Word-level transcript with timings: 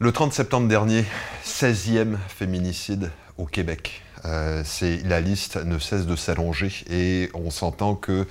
Le 0.00 0.12
30 0.12 0.32
septembre 0.32 0.68
dernier, 0.68 1.04
16e 1.44 2.18
féminicide 2.28 3.10
au 3.36 3.46
Québec. 3.46 4.02
Euh, 4.26 4.62
la 5.04 5.20
liste 5.20 5.56
ne 5.56 5.80
cesse 5.80 6.06
de 6.06 6.14
s'allonger 6.14 6.72
et 6.88 7.30
on 7.34 7.50
s'entend 7.50 7.96
que 7.96 8.24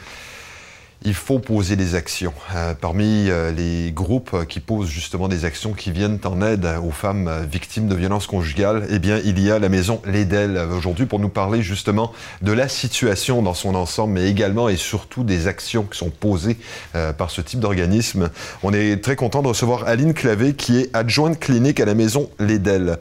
il 1.04 1.14
faut 1.14 1.40
poser 1.40 1.76
des 1.76 1.96
actions. 1.96 2.34
Euh, 2.56 2.74
parmi 2.74 3.30
euh, 3.30 3.52
les 3.52 3.92
groupes 3.92 4.46
qui 4.48 4.60
posent 4.60 4.90
justement 4.90 5.28
des 5.28 5.46
actions 5.46 5.74
qui 5.74 5.92
viennent 5.92 6.20
en 6.26 6.42
aide 6.42 6.68
aux 6.84 6.92
femmes 6.92 7.46
victimes 7.50 7.88
de 7.88 7.96
violences 7.96 8.28
conjugales, 8.28 8.88
eh 8.90 9.00
bien, 9.00 9.20
il 9.24 9.40
y 9.40 9.52
a 9.52 9.60
la 9.60 9.70
maison 9.70 10.02
Ledel 10.06 10.58
aujourd'hui 10.58 11.06
pour 11.06 11.20
nous 11.20 11.30
parler 11.30 11.62
justement 11.62 12.12
de 12.42 12.52
la 12.52 12.68
situation 12.68 13.42
dans 13.42 13.54
son 13.54 13.76
ensemble, 13.76 14.14
mais 14.14 14.30
également 14.30 14.70
et 14.70 14.76
surtout 14.76 15.24
des 15.24 15.48
actions 15.48 15.84
qui 15.84 15.98
sont 15.98 16.10
posées 16.10 16.58
euh, 16.96 17.14
par 17.14 17.30
ce 17.30 17.42
type 17.42 17.60
d'organisme. 17.60 18.30
On 18.64 18.74
est 18.74 19.04
très 19.04 19.16
content 19.16 19.42
de 19.42 19.48
recevoir 19.48 19.88
Aline 19.88 20.14
Clavé, 20.14 20.56
qui 20.56 20.78
est 20.80 20.96
adjointe 20.96 21.40
clinique 21.40 21.80
à 21.80 21.86
la 21.86 21.94
maison 21.94 22.30
Ledel. 22.40 22.98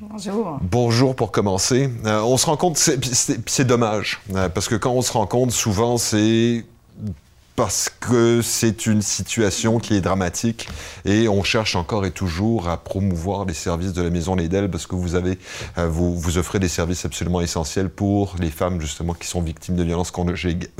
Bonjour. 0.00 0.58
Bonjour 0.60 1.16
pour 1.16 1.32
commencer. 1.32 1.90
on 2.04 2.36
se 2.36 2.46
rend 2.46 2.58
compte, 2.58 2.76
c'est 2.76 3.66
dommage, 3.66 4.20
parce 4.54 4.68
que 4.68 4.74
quand 4.74 4.92
on 4.92 5.00
se 5.00 5.12
rend 5.12 5.26
compte, 5.26 5.52
souvent 5.52 5.96
c'est 5.96 6.64
parce 7.56 7.88
que 7.88 8.42
c'est 8.42 8.86
une 8.86 9.00
situation 9.00 9.78
qui 9.78 9.94
est 9.94 10.02
dramatique 10.02 10.68
et 11.06 11.26
on 11.26 11.42
cherche 11.42 11.74
encore 11.74 12.04
et 12.04 12.10
toujours 12.10 12.68
à 12.68 12.76
promouvoir 12.76 13.46
les 13.46 13.54
services 13.54 13.94
de 13.94 14.02
la 14.02 14.10
Maison 14.10 14.36
Lédel 14.36 14.70
parce 14.70 14.86
que 14.86 14.94
vous 14.94 15.14
avez, 15.14 15.38
euh, 15.78 15.88
vous, 15.88 16.16
vous 16.16 16.38
offrez 16.38 16.58
des 16.58 16.68
services 16.68 17.06
absolument 17.06 17.40
essentiels 17.40 17.88
pour 17.88 18.36
les 18.38 18.50
femmes 18.50 18.80
justement 18.80 19.14
qui 19.14 19.26
sont 19.26 19.40
victimes 19.40 19.76
de 19.76 19.82
violences 19.84 20.12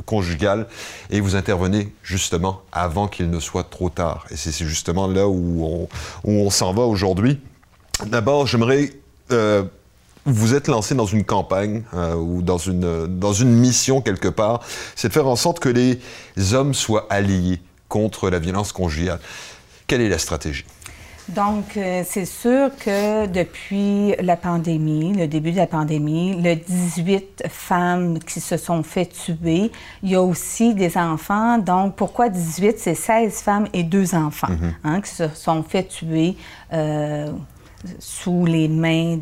conjugales 0.05 0.67
et 1.09 1.19
vous 1.19 1.35
intervenez 1.35 1.91
justement 2.03 2.61
avant 2.71 3.07
qu'il 3.07 3.29
ne 3.29 3.39
soit 3.39 3.63
trop 3.63 3.89
tard. 3.89 4.27
Et 4.29 4.35
c'est 4.37 4.51
justement 4.65 5.07
là 5.07 5.27
où 5.27 5.65
on, 5.65 5.89
où 6.23 6.31
on 6.31 6.49
s'en 6.51 6.73
va 6.73 6.83
aujourd'hui. 6.83 7.39
D'abord, 8.05 8.45
j'aimerais 8.45 8.91
euh, 9.31 9.63
vous 10.27 10.53
êtes 10.53 10.67
lancé 10.67 10.93
dans 10.93 11.05
une 11.05 11.23
campagne 11.23 11.83
euh, 11.93 12.15
ou 12.15 12.41
dans 12.41 12.57
une, 12.57 13.07
dans 13.07 13.33
une 13.33 13.53
mission 13.53 14.01
quelque 14.01 14.27
part, 14.27 14.61
c'est 14.95 15.07
de 15.07 15.13
faire 15.13 15.27
en 15.27 15.35
sorte 15.35 15.59
que 15.59 15.69
les 15.69 15.99
hommes 16.53 16.73
soient 16.73 17.07
alliés 17.09 17.59
contre 17.87 18.29
la 18.29 18.39
violence 18.39 18.71
conjugale. 18.71 19.19
Quelle 19.87 20.01
est 20.01 20.09
la 20.09 20.17
stratégie? 20.17 20.65
Donc, 21.29 21.75
euh, 21.75 22.03
c'est 22.05 22.25
sûr 22.25 22.69
que 22.77 23.25
depuis 23.25 24.15
la 24.21 24.37
pandémie, 24.37 25.13
le 25.13 25.27
début 25.27 25.51
de 25.51 25.57
la 25.57 25.67
pandémie, 25.67 26.41
le 26.41 26.55
18 26.55 27.43
femmes 27.49 28.19
qui 28.19 28.39
se 28.39 28.55
sont 28.55 28.81
fait 28.81 29.07
tuer, 29.07 29.71
il 30.03 30.09
y 30.09 30.15
a 30.15 30.21
aussi 30.21 30.73
des 30.73 30.97
enfants. 30.97 31.57
Donc, 31.57 31.95
pourquoi 31.95 32.29
18? 32.29 32.79
C'est 32.79 32.95
16 32.95 33.41
femmes 33.41 33.67
et 33.73 33.83
deux 33.83 34.15
enfants 34.15 34.47
mm-hmm. 34.47 34.73
hein, 34.85 35.01
qui 35.01 35.09
se 35.09 35.27
sont 35.27 35.63
fait 35.63 35.83
tuer. 35.83 36.37
Euh, 36.71 37.29
sous 37.99 38.45
les 38.45 38.67
mains 38.67 39.17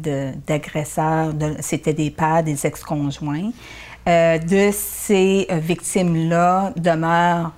d'agresseurs, 0.47 1.33
c'était 1.59 1.93
des 1.93 2.11
pères, 2.11 2.43
des 2.43 2.65
ex-conjoints. 2.65 3.51
Euh, 4.07 4.37
de 4.37 4.69
ces 4.71 5.47
euh, 5.49 5.57
victimes-là 5.57 6.73
demeurent, 6.75 7.53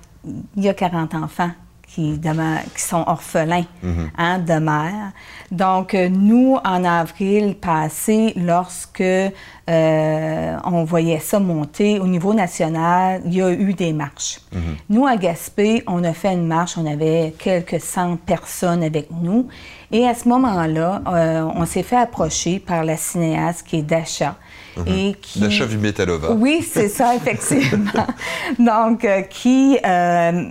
il 0.56 0.64
y 0.64 0.68
a 0.68 0.74
40 0.74 1.14
enfants 1.14 1.50
qui, 1.98 2.20
qui 2.76 2.82
sont 2.82 3.04
orphelins 3.06 3.64
mm-hmm. 3.84 4.10
hein, 4.16 4.38
de 4.38 4.52
mère. 4.54 5.12
Donc, 5.50 5.94
euh, 5.94 6.08
nous, 6.08 6.56
en 6.64 6.84
avril 6.84 7.56
passé, 7.56 8.32
lorsque 8.36 9.02
on 9.66 10.84
voyait 10.84 11.18
ça 11.18 11.40
monter 11.40 11.98
au 12.00 12.06
niveau 12.06 12.32
national, 12.32 13.20
il 13.26 13.34
y 13.34 13.42
a 13.42 13.50
eu 13.50 13.74
des 13.74 13.92
marches. 13.92 14.40
Mm-hmm. 14.54 14.58
Nous, 14.90 15.06
à 15.06 15.16
Gaspé, 15.16 15.82
on 15.86 16.04
a 16.04 16.12
fait 16.12 16.32
une 16.32 16.46
marche, 16.46 16.78
on 16.78 16.86
avait 16.86 17.34
quelques 17.38 17.80
cent 17.80 18.16
personnes 18.16 18.82
avec 18.82 19.08
nous. 19.10 19.48
Et 19.90 20.06
à 20.06 20.14
ce 20.14 20.28
moment-là, 20.28 21.02
euh, 21.06 21.48
on 21.54 21.64
s'est 21.64 21.82
fait 21.82 21.96
approcher 21.96 22.58
par 22.58 22.84
la 22.84 22.96
cinéaste 22.96 23.66
qui 23.66 23.76
est 23.76 23.82
Dasha. 23.82 24.36
Mhm. 24.76 24.86
et 24.86 25.14
qui... 25.20 25.40
Dasha 25.40 25.64
Vimetalova. 25.64 26.32
Oui, 26.32 26.62
c'est 26.62 26.88
ça, 26.88 27.14
effectivement. 27.16 28.06
Donc, 28.58 29.04
euh, 29.04 29.22
qui 29.22 29.78
euh, 29.84 30.50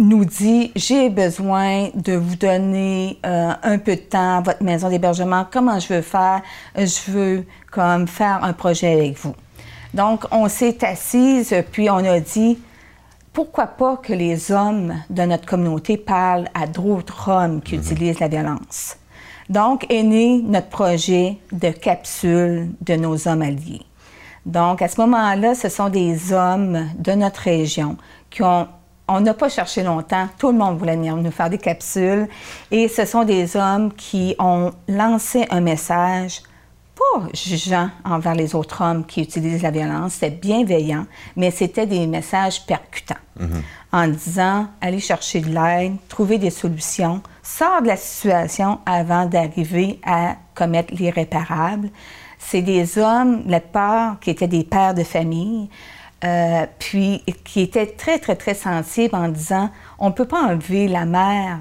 nous 0.00 0.24
dit 0.24 0.72
j'ai 0.74 1.10
besoin 1.10 1.90
de 1.94 2.14
vous 2.14 2.36
donner 2.36 3.18
un 3.22 3.78
peu 3.78 3.96
de 3.96 4.00
temps 4.00 4.38
à 4.38 4.40
votre 4.40 4.62
maison 4.62 4.88
d'hébergement. 4.88 5.46
Comment 5.50 5.78
je 5.78 5.94
veux 5.94 6.02
faire? 6.02 6.42
Je 6.76 7.10
veux 7.10 7.46
comme 7.70 8.08
faire 8.08 8.42
un 8.42 8.52
projet 8.52 8.92
avec 8.94 9.18
vous. 9.18 9.34
Donc, 9.92 10.24
on 10.30 10.48
s'est 10.48 10.84
assise, 10.84 11.54
puis 11.72 11.90
on 11.90 11.96
a 11.96 12.20
dit 12.20 12.58
pourquoi 13.32 13.66
pas 13.66 13.96
que 13.96 14.12
les 14.12 14.50
hommes 14.50 14.94
de 15.08 15.22
notre 15.22 15.46
communauté 15.46 15.96
parlent 15.96 16.48
à 16.54 16.66
d'autres 16.66 17.28
hommes 17.28 17.60
qui 17.62 17.76
mhm. 17.76 17.82
utilisent 17.82 18.20
la 18.20 18.28
violence. 18.28 18.96
Donc 19.48 19.86
est 19.88 20.02
né 20.02 20.42
notre 20.42 20.68
projet 20.68 21.38
de 21.52 21.70
capsule 21.70 22.70
de 22.80 22.94
nos 22.94 23.28
hommes 23.28 23.42
alliés. 23.42 23.82
Donc 24.46 24.80
à 24.82 24.88
ce 24.88 25.00
moment-là, 25.00 25.54
ce 25.54 25.68
sont 25.68 25.88
des 25.88 26.32
hommes 26.32 26.88
de 26.98 27.12
notre 27.12 27.40
région 27.40 27.96
qui 28.30 28.42
ont 28.42 28.68
on 29.10 29.20
n'a 29.20 29.34
pas 29.34 29.48
cherché 29.48 29.82
longtemps. 29.82 30.28
Tout 30.38 30.52
le 30.52 30.58
monde 30.58 30.78
voulait 30.78 30.96
venir 30.96 31.16
nous 31.16 31.30
faire 31.30 31.50
des 31.50 31.58
capsules. 31.58 32.28
Et 32.70 32.88
ce 32.88 33.04
sont 33.04 33.24
des 33.24 33.56
hommes 33.56 33.92
qui 33.92 34.34
ont 34.38 34.72
lancé 34.88 35.46
un 35.50 35.60
message 35.60 36.42
pas 37.00 37.28
jugeant 37.32 37.88
envers 38.04 38.34
les 38.34 38.54
autres 38.54 38.82
hommes 38.82 39.06
qui 39.06 39.22
utilisent 39.22 39.62
la 39.62 39.70
violence, 39.70 40.14
c'était 40.14 40.30
bienveillant, 40.30 41.06
mais 41.34 41.50
c'était 41.50 41.86
des 41.86 42.06
messages 42.06 42.66
percutants 42.66 43.14
mhm. 43.38 43.62
en 43.90 44.08
disant 44.08 44.66
allez 44.82 45.00
chercher 45.00 45.40
de 45.40 45.48
l'aide, 45.48 45.96
trouver 46.08 46.36
des 46.36 46.50
solutions, 46.50 47.22
sors 47.42 47.80
de 47.80 47.86
la 47.86 47.96
situation 47.96 48.80
avant 48.84 49.24
d'arriver 49.24 49.98
à 50.04 50.36
commettre 50.54 50.92
l'irréparable. 50.94 51.88
C'est 52.38 52.62
des 52.62 52.98
hommes, 52.98 53.44
la 53.46 53.60
plupart 53.60 54.20
qui 54.20 54.30
étaient 54.30 54.46
des 54.46 54.64
pères 54.64 54.94
de 54.94 55.04
famille, 55.04 55.70
euh, 56.24 56.66
puis 56.78 57.24
qui 57.44 57.62
étaient 57.62 57.86
très, 57.86 58.18
très, 58.18 58.36
très 58.36 58.54
sensibles 58.54 59.14
en 59.14 59.28
disant 59.28 59.70
on 59.98 60.08
ne 60.08 60.14
peut 60.14 60.26
pas 60.26 60.42
enlever 60.42 60.86
la 60.86 61.06
mère, 61.06 61.58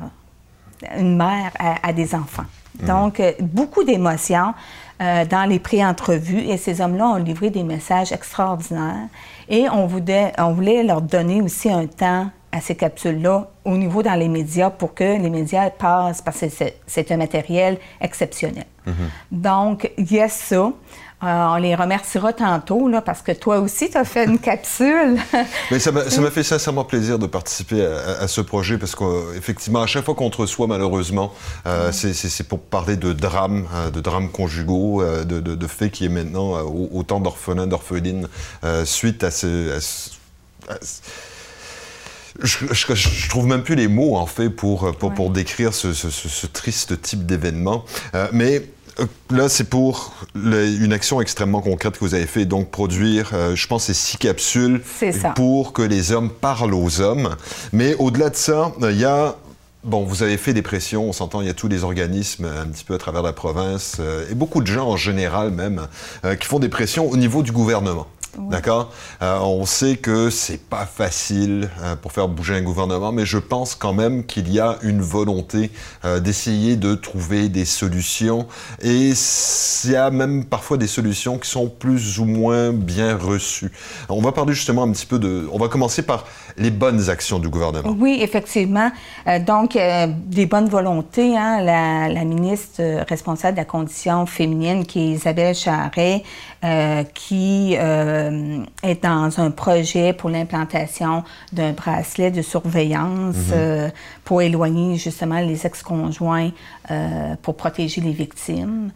une 0.97 1.15
mère 1.15 1.51
à, 1.57 1.93
des 1.93 2.13
enfants. 2.13 2.45
Mhm. 2.79 2.87
Donc, 2.87 3.19
euh, 3.19 3.31
beaucoup 3.39 3.83
d'émotions. 3.83 4.53
Euh, 5.01 5.23
dans 5.23 5.47
les 5.47 5.59
pré-entrevues 5.59 6.41
et 6.41 6.57
ces 6.57 6.81
hommes-là 6.81 7.07
ont 7.07 7.15
livré 7.15 7.49
des 7.49 7.63
messages 7.63 8.11
extraordinaires 8.11 9.07
et 9.47 9.69
on 9.69 9.87
voulait, 9.87 10.33
on 10.37 10.51
voulait 10.51 10.83
leur 10.83 11.01
donner 11.01 11.41
aussi 11.41 11.71
un 11.71 11.87
temps 11.87 12.29
à 12.51 12.59
ces 12.59 12.75
capsules-là 12.75 13.47
au 13.63 13.77
niveau 13.77 14.03
dans 14.03 14.15
les 14.15 14.27
médias 14.27 14.69
pour 14.69 14.93
que 14.93 15.03
les 15.03 15.29
médias 15.29 15.69
passent 15.69 16.21
parce 16.21 16.41
que 16.41 16.47
c'est 16.85 17.11
un 17.13 17.15
matériel 17.15 17.77
exceptionnel. 18.01 18.65
Mm-hmm. 18.85 18.91
Donc, 19.31 19.89
il 19.97 20.11
y 20.11 20.19
a 20.19 20.27
ça. 20.27 20.73
Euh, 21.21 21.47
on 21.49 21.57
les 21.57 21.75
remerciera 21.75 22.31
tantôt, 22.31 22.87
là, 22.87 23.01
parce 23.01 23.21
que 23.21 23.33
toi 23.33 23.59
aussi, 23.59 23.89
tu 23.89 23.97
as 23.97 24.05
fait 24.05 24.23
une 24.23 24.39
capsule. 24.39 25.17
Mais 25.71 25.79
ça 25.79 25.91
m'a 25.91 26.31
fait 26.31 26.43
sincèrement 26.43 26.85
plaisir 26.85 27.19
de 27.19 27.27
participer 27.27 27.85
à, 27.85 28.27
ce 28.29 28.39
projet, 28.39 28.77
parce 28.77 28.95
qu'effectivement, 28.95 29.81
à 29.81 29.87
chaque 29.87 30.05
fois 30.05 30.15
qu'on 30.15 30.29
te 30.29 30.37
reçoit, 30.37 30.67
malheureusement, 30.67 31.33
euh, 31.67 31.91
c'est 31.91 32.47
pour 32.47 32.59
parler 32.59 32.95
de 32.95 33.11
drames, 33.11 33.67
euh, 33.73 33.89
de 33.89 33.99
drames 33.99 34.29
conjugaux, 34.29 35.03
de, 35.03 35.39
de, 35.41 35.67
faits 35.67 35.91
qui 35.91 36.05
est 36.05 36.09
maintenant 36.09 36.61
autant 36.93 37.19
d'orphelins, 37.19 37.67
d'orphelines, 37.67 38.27
suite 38.85 39.23
à 39.25 39.31
ce... 39.31 39.77
je, 42.41 42.65
je, 42.71 43.29
trouve 43.29 43.45
même 43.45 43.63
plus 43.63 43.75
les 43.75 43.87
mots 43.87 44.15
en 44.15 44.25
fait 44.25 44.49
pour, 44.49 44.95
pour, 44.97 45.13
pour 45.13 45.29
décrire 45.31 45.73
ce, 45.73 45.93
ce, 45.93 46.09
ce, 46.09 46.47
triste 46.47 47.01
type 47.01 47.25
d'événement. 47.25 47.83
mais 48.31 48.57
euh, 48.57 48.61
là, 49.31 49.49
c'est 49.49 49.69
pour 49.69 50.13
une 50.35 50.93
action 50.93 51.21
extrêmement 51.21 51.61
concrète 51.61 51.95
que 51.95 51.99
vous 51.99 52.13
avez 52.13 52.25
fait, 52.25 52.45
donc 52.45 52.69
produire, 52.69 53.31
euh, 53.33 53.55
je 53.55 53.67
pense, 53.67 53.85
ces 53.85 53.93
six 53.93 54.17
capsules 54.17 54.81
pour 55.35 55.73
que 55.73 55.81
les 55.81 56.11
hommes 56.11 56.29
parlent 56.29 56.73
aux 56.73 57.01
hommes. 57.01 57.35
Mais 57.73 57.95
au-delà 57.95 58.29
de 58.29 58.35
ça, 58.35 58.71
il 58.81 58.97
y 58.97 59.05
a 59.05 59.35
Bon, 59.85 60.03
vous 60.03 60.23
avez 60.23 60.35
fait 60.35 60.53
des 60.53 60.61
pressions, 60.61 61.05
on 61.05 61.13
s'entend, 61.13 61.39
il 61.39 61.47
y 61.47 61.49
a 61.49 61.53
tous 61.53 61.69
les 61.69 61.85
organismes 61.85 62.43
un 62.43 62.65
petit 62.65 62.83
peu 62.83 62.95
à 62.95 62.97
travers 62.97 63.21
la 63.21 63.31
province, 63.31 63.95
euh, 64.01 64.29
et 64.29 64.35
beaucoup 64.35 64.59
de 64.59 64.67
gens 64.67 64.89
en 64.89 64.97
général 64.97 65.51
même, 65.51 65.87
qui 66.37 66.47
font 66.47 66.59
des 66.59 66.67
pressions 66.67 67.09
au 67.09 67.15
niveau 67.15 67.43
du 67.43 67.53
gouvernement. 67.53 68.05
D'accord? 68.37 68.91
Euh, 69.21 69.39
On 69.39 69.65
sait 69.65 69.97
que 69.97 70.29
c'est 70.29 70.61
pas 70.61 70.85
facile 70.85 71.69
euh, 71.81 71.95
pour 71.95 72.11
faire 72.11 72.27
bouger 72.27 72.55
un 72.55 72.61
gouvernement, 72.61 73.11
mais 73.11 73.25
je 73.25 73.37
pense 73.37 73.75
quand 73.75 73.93
même 73.93 74.25
qu'il 74.25 74.51
y 74.51 74.59
a 74.59 74.77
une 74.81 75.01
volonté 75.01 75.71
euh, 76.05 76.19
d'essayer 76.19 76.75
de 76.75 76.95
trouver 76.95 77.49
des 77.49 77.65
solutions. 77.65 78.47
Et 78.81 79.11
il 79.13 79.91
y 79.91 79.95
a 79.95 80.11
même 80.11 80.45
parfois 80.45 80.77
des 80.77 80.87
solutions 80.87 81.37
qui 81.37 81.49
sont 81.49 81.67
plus 81.67 82.19
ou 82.19 82.25
moins 82.25 82.71
bien 82.71 83.17
reçues. 83.17 83.71
On 84.09 84.21
va 84.21 84.31
parler 84.31 84.53
justement 84.53 84.83
un 84.83 84.91
petit 84.91 85.05
peu 85.05 85.19
de. 85.19 85.47
On 85.51 85.57
va 85.57 85.67
commencer 85.67 86.01
par 86.01 86.25
les 86.57 86.71
bonnes 86.71 87.09
actions 87.09 87.39
du 87.39 87.49
gouvernement. 87.49 87.95
Oui, 87.97 88.19
effectivement. 88.21 88.91
donc, 89.45 89.77
des 90.25 90.45
bonnes 90.45 90.69
volontés. 90.69 91.37
Hein, 91.37 91.61
la, 91.61 92.09
la, 92.09 92.23
ministre 92.23 92.81
responsable 93.07 93.53
de 93.53 93.61
la 93.61 93.65
condition 93.65 94.25
féminine, 94.25 94.85
qui 94.85 94.99
est 94.99 95.11
Isabelle 95.11 95.55
Charret, 95.55 96.23
qui 97.13 97.75
euh, 97.79 98.63
est 98.83 99.03
dans 99.03 99.39
un 99.39 99.49
projet 99.51 100.11
pour 100.13 100.29
l'implantation 100.29 101.23
d'un 101.53 101.71
bracelet 101.71 102.31
de 102.31 102.41
surveillance 102.41 103.35
Mhm. 103.35 103.53
euh, 103.53 103.89
pour 104.25 104.41
éloigner 104.41 104.97
justement 104.97 105.39
les 105.39 105.65
ex-conjoints 105.65 106.49
euh, 106.91 107.35
pour 107.41 107.55
protéger 107.55 108.01
les 108.01 108.11
victimes. 108.11 108.91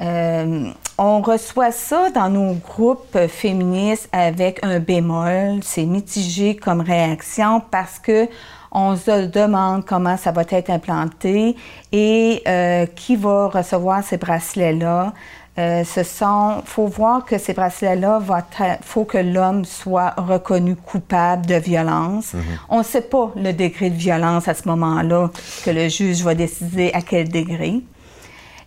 Euh, 0.00 0.70
on 0.96 1.20
reçoit 1.22 1.72
ça 1.72 2.10
dans 2.10 2.28
nos 2.28 2.54
groupes 2.54 3.18
féministes 3.26 4.08
avec 4.12 4.60
un 4.62 4.78
bémol. 4.78 5.58
C'est 5.62 5.86
mitigé 5.86 6.54
comme 6.54 6.80
réaction 6.80 7.60
parce 7.68 7.98
que 7.98 8.28
on 8.70 8.96
se 8.96 9.26
demande 9.26 9.84
comment 9.86 10.16
ça 10.16 10.30
va 10.30 10.42
être 10.48 10.70
implanté 10.70 11.56
et 11.90 12.42
euh, 12.46 12.86
qui 12.94 13.16
va 13.16 13.48
recevoir 13.48 14.04
ces 14.04 14.18
bracelets-là. 14.18 15.14
Euh, 15.58 15.82
ce 15.82 16.04
sont, 16.04 16.62
faut 16.64 16.86
voir 16.86 17.24
que 17.24 17.36
ces 17.36 17.52
bracelets-là, 17.52 18.20
il 18.60 18.78
faut 18.82 19.04
que 19.04 19.18
l'homme 19.18 19.64
soit 19.64 20.14
reconnu 20.16 20.76
coupable 20.76 21.46
de 21.46 21.56
violence. 21.56 22.34
On 22.68 22.78
ne 22.78 22.84
sait 22.84 23.02
pas 23.02 23.32
le 23.34 23.52
degré 23.52 23.90
de 23.90 23.96
violence 23.96 24.46
à 24.46 24.54
ce 24.54 24.68
moment-là 24.68 25.30
que 25.64 25.70
le 25.70 25.88
juge 25.88 26.22
va 26.22 26.34
décider 26.34 26.92
à 26.94 27.02
quel 27.02 27.28
degré. 27.28 27.82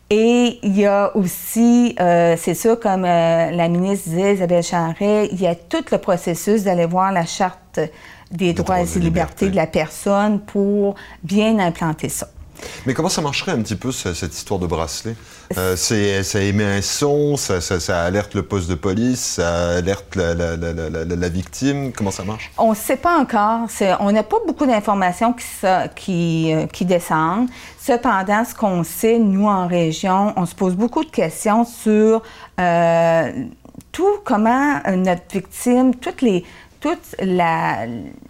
Et 0.09 0.59
il 0.63 0.77
y 0.77 0.85
a 0.85 1.15
aussi, 1.15 1.95
euh, 2.01 2.35
c'est 2.37 2.55
sûr, 2.55 2.77
comme 2.77 3.05
euh, 3.05 3.51
la 3.51 3.69
ministre 3.69 4.09
disait, 4.09 4.33
Isabelle 4.33 4.61
Charret, 4.61 5.29
il 5.31 5.39
y 5.39 5.47
a 5.47 5.55
tout 5.55 5.85
le 5.89 5.97
processus 5.99 6.63
d'aller 6.63 6.85
voir 6.85 7.13
la 7.13 7.25
charte 7.25 7.79
des 8.29 8.51
droits, 8.51 8.83
droits 8.83 8.97
et 8.97 8.99
libertés. 8.99 9.49
de 9.49 9.55
la 9.55 9.67
personne 9.67 10.41
pour 10.41 10.95
bien 11.23 11.59
implanter 11.59 12.09
ça. 12.09 12.27
Mais 12.85 12.93
comment 12.93 13.09
ça 13.09 13.21
marcherait 13.21 13.51
un 13.51 13.61
petit 13.61 13.75
peu, 13.75 13.91
ce- 13.91 14.13
cette 14.13 14.33
histoire 14.35 14.59
de 14.59 14.67
bracelet? 14.67 15.15
Euh, 15.57 15.75
Ça 15.75 16.39
émet 16.41 16.63
un 16.77 16.81
son, 16.81 17.35
ça, 17.37 17.59
alerte 18.03 18.35
le 18.35 18.43
poste 18.43 18.69
de 18.69 18.75
police, 18.75 19.19
ça 19.35 19.77
alerte 19.77 20.15
la, 20.15 21.29
victime. 21.29 21.91
Comment 21.91 22.11
ça 22.11 22.23
marche? 22.23 22.51
On 22.57 22.71
ne 22.71 22.75
sait 22.75 22.97
pas 22.97 23.17
encore. 23.17 23.67
On 23.99 24.11
n'a 24.11 24.23
pas 24.23 24.37
beaucoup 24.47 24.65
d'informations 24.65 25.35
euh, 25.63 25.87
qui 25.95 26.85
descendent. 26.85 27.49
Cependant, 27.83 28.45
ce 28.45 28.53
qu'on 28.55 28.83
sait, 28.83 29.17
nous, 29.19 29.47
en 29.47 29.67
région, 29.67 30.33
on 30.35 30.45
se 30.45 30.55
pose 30.55 30.75
beaucoup 30.75 31.03
de 31.03 31.09
questions 31.09 31.65
sur 31.65 32.21
euh, 32.59 33.31
tout, 33.91 34.17
comment 34.23 34.79
notre 34.95 35.23
victime, 35.31 35.95
toutes 35.95 36.21
les 36.21 36.45
tout 36.81 36.97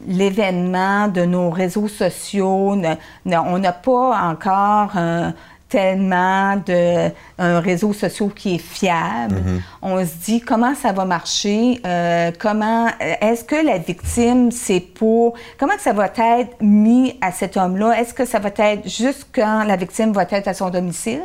l'événement 0.08 1.08
de 1.08 1.26
nos 1.26 1.50
réseaux 1.50 1.88
sociaux, 1.88 2.76
ne- 2.76 2.96
ne- 3.26 3.38
on 3.38 3.58
n'a 3.60 3.72
pas 3.72 4.20
encore 4.22 4.96
un- 4.98 5.34
tellement 5.70 6.58
de 6.58 7.10
un 7.40 7.62
réseau 7.62 7.94
social 7.94 8.30
qui 8.34 8.56
est 8.56 8.58
fiable. 8.58 9.36
On 9.82 10.06
se 10.06 10.16
dit 10.26 10.42
comment 10.42 10.76
ça 10.76 10.92
va 10.92 11.06
marcher, 11.06 11.80
euh, 11.86 12.32
comment 12.38 12.88
est-ce 13.00 13.46
que 13.46 13.56
la 13.66 13.78
victime 13.78 14.52
c'est 14.52 14.82
pour 14.82 15.34
comment 15.58 15.76
que 15.76 15.82
ça 15.82 15.94
va 15.94 16.08
être 16.08 16.58
mis 16.62 17.18
à 17.22 17.32
cet 17.32 17.56
homme-là? 17.56 17.98
Est-ce 18.02 18.14
que 18.14 18.26
ça 18.26 18.40
va 18.40 18.50
être 18.58 18.86
juste 18.90 19.28
quand 19.34 19.64
la 19.64 19.78
victime 19.78 20.12
va 20.12 20.24
être 20.30 20.50
à 20.50 20.54
son 20.54 20.70
domicile? 20.70 21.22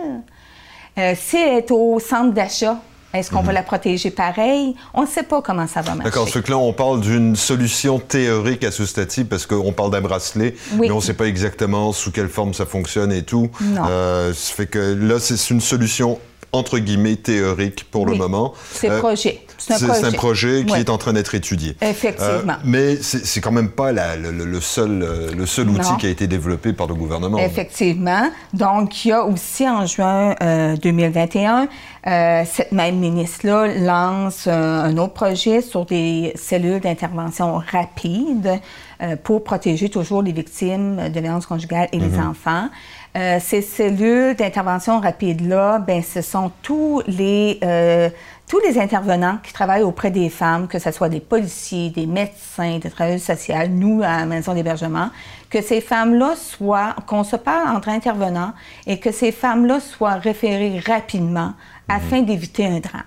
Euh, 0.97 1.15
Si 1.17 1.37
elle 1.39 1.59
est 1.59 1.71
au 1.73 1.99
centre 1.99 2.33
d'achat, 2.33 2.77
est-ce 3.19 3.31
qu'on 3.31 3.43
va 3.43 3.53
la 3.53 3.63
protéger 3.63 4.11
pareil? 4.11 4.75
On 4.95 5.03
ne 5.03 5.07
sait 5.07 5.23
pas 5.23 5.43
comment 5.43 5.67
ça 5.67 5.81
va 5.83 5.95
marcher. 5.95 6.05
D'accord, 6.11 6.29
ce 6.29 6.39
que 6.39 6.51
là, 6.51 6.59
on 6.59 6.73
parle 6.73 7.01
d'une 7.01 7.37
solution 7.37 7.99
théorique 7.99 8.65
à 8.65 8.71
ce 8.71 8.87
stade-ci, 8.87 9.25
parce 9.25 9.47
qu'on 9.47 9.73
parle 9.73 9.91
d'un 9.91 10.01
bracelet, 10.01 10.55
Oui. 10.75 10.89
mais 10.89 10.91
on 10.91 10.97
ne 10.97 11.01
sait 11.01 11.15
pas 11.15 11.27
exactement 11.27 11.93
sous 11.93 12.11
quelle 12.13 12.29
forme 12.29 12.55
ça 12.55 12.67
fonctionne 12.67 13.13
et 13.13 13.23
tout. 13.23 13.51
Non. 13.61 13.83
Euh, 13.89 14.33
ça 14.33 14.55
fait 14.55 14.67
que 14.67 14.79
là, 14.79 15.19
c'est 15.19 15.51
une 15.51 15.61
solution 15.61 16.19
entre 16.53 16.79
guillemets 16.79 17.17
théorique 17.17 17.85
pour 17.91 18.07
le 18.07 18.15
moment. 18.15 18.55
C'est 18.73 18.89
Euh, 18.91 18.99
projet. 19.01 19.41
C'est 19.67 19.85
un 19.85 19.87
projet. 19.89 20.01
c'est 20.01 20.07
un 20.07 20.13
projet 20.13 20.65
qui 20.65 20.73
Ouais. 20.73 20.81
est 20.81 20.91
en 20.91 20.99
train 20.99 21.13
d'être 21.13 21.35
étudié. 21.35 21.77
Effectivement. 21.81 22.53
Euh, 22.55 22.65
mais 22.65 22.97
c'est 23.03 23.41
quand 23.41 23.53
même 23.53 23.71
pas 23.71 23.93
la- 23.93 24.17
le, 24.17 24.61
seul, 24.61 25.03
euh, 25.03 25.33
le 25.37 25.47
seul 25.47 25.69
outil 25.71 25.91
Non. 25.91 25.97
qui 25.97 26.07
a 26.07 26.11
été 26.11 26.27
développé 26.27 26.73
par 26.73 26.87
le 26.87 26.95
gouvernement. 26.95 27.39
Effectivement. 27.39 28.31
Donc, 28.55 29.05
il 29.05 29.09
y 29.09 29.13
a 29.13 29.25
aussi 29.25 29.69
en 29.69 29.87
juin 29.87 30.35
euh, 30.43 30.77
2021, 30.77 31.69
euh, 32.07 32.43
cette 32.51 32.73
même 32.73 32.99
ministre-là 32.99 33.67
lance 33.79 34.45
euh, 34.47 34.83
un 34.85 34.97
autre 34.99 35.15
projet 35.15 35.61
sur 35.63 35.85
des 35.85 36.33
cellules 36.37 36.81
d'intervention 36.81 37.61
rapide 37.73 38.61
euh, 39.03 39.17
pour 39.23 39.45
protéger 39.45 39.89
toujours 39.89 40.23
les 40.23 40.33
victimes 40.33 41.11
de 41.13 41.21
violences 41.21 41.47
conjugales 41.47 41.89
et 41.93 41.99
les 41.99 42.19
enfants. 42.19 42.69
Euh, 43.17 43.39
ces 43.41 43.63
cellules 43.63 44.35
d'intervention 44.35 45.01
rapide-là, 45.01 45.79
ben, 45.79 46.03
ce 46.03 46.21
sont 46.21 46.53
tous 46.61 47.03
les, 47.07 47.59
euh, 47.65 48.11
tous 48.47 48.61
les 48.61 48.79
intervenants 48.79 49.39
qui 49.43 49.55
travaillent 49.55 49.85
auprès 49.85 50.11
des 50.11 50.29
femmes, 50.29 50.69
que 50.69 50.79
ce 50.79 50.91
soit 50.91 51.09
des 51.09 51.21
policiers, 51.21 51.89
des 51.89 52.05
médecins, 52.05 52.79
des 52.79 52.91
travailleurs 52.91 53.21
sociaux, 53.21 53.55
nous, 53.71 54.03
à 54.03 54.19
la 54.19 54.27
maison 54.27 54.53
d'hébergement, 54.53 55.09
que 55.49 55.63
ces 55.63 55.81
femmes-là 55.81 56.35
soient, 56.37 56.95
qu'on 57.07 57.25
se 57.25 57.37
parle 57.37 57.75
entre 57.75 57.89
intervenants 57.89 58.53
et 58.87 59.01
que 59.01 59.11
ces 59.11 59.33
femmes-là 59.33 59.81
soient 59.81 60.17
référées 60.17 60.83
rapidement 60.87 61.55
afin 61.89 62.21
d'éviter 62.21 62.67
un 62.67 62.81
drame. 62.81 63.05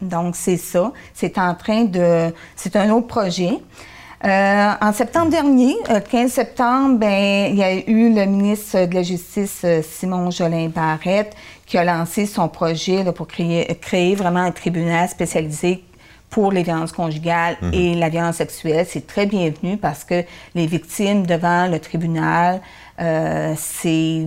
Donc, 0.00 0.34
c'est 0.34 0.56
ça. 0.56 0.92
C'est 1.14 1.38
en 1.38 1.54
train 1.54 1.84
de. 1.84 2.34
C'est 2.56 2.74
un 2.74 2.90
autre 2.90 3.06
projet. 3.06 3.60
Euh, 4.24 4.72
en 4.80 4.92
septembre 4.92 5.30
dernier, 5.30 5.74
euh, 5.90 5.98
15 5.98 6.30
septembre, 6.30 6.98
ben, 6.98 7.50
il 7.50 7.56
y 7.56 7.62
a 7.62 7.74
eu 7.74 8.14
le 8.14 8.24
ministre 8.24 8.86
de 8.86 8.94
la 8.94 9.02
Justice, 9.02 9.62
euh, 9.64 9.82
Simon 9.82 10.30
Jolin 10.30 10.68
Barrette, 10.68 11.34
qui 11.66 11.76
a 11.76 11.84
lancé 11.84 12.26
son 12.26 12.48
projet 12.48 13.02
là, 13.02 13.12
pour 13.12 13.26
créer, 13.26 13.66
créer 13.80 14.14
vraiment 14.14 14.40
un 14.40 14.52
tribunal 14.52 15.08
spécialisé 15.08 15.82
pour 16.30 16.52
les 16.52 16.62
violences 16.62 16.92
conjugales 16.92 17.58
et 17.74 17.94
la 17.94 18.08
violence 18.08 18.36
sexuelle. 18.36 18.86
C'est 18.88 19.06
très 19.06 19.26
bienvenu 19.26 19.76
parce 19.76 20.02
que 20.02 20.24
les 20.54 20.66
victimes 20.66 21.26
devant 21.26 21.66
le 21.66 21.78
tribunal, 21.78 22.62
euh, 23.00 23.52
c'est 23.58 24.24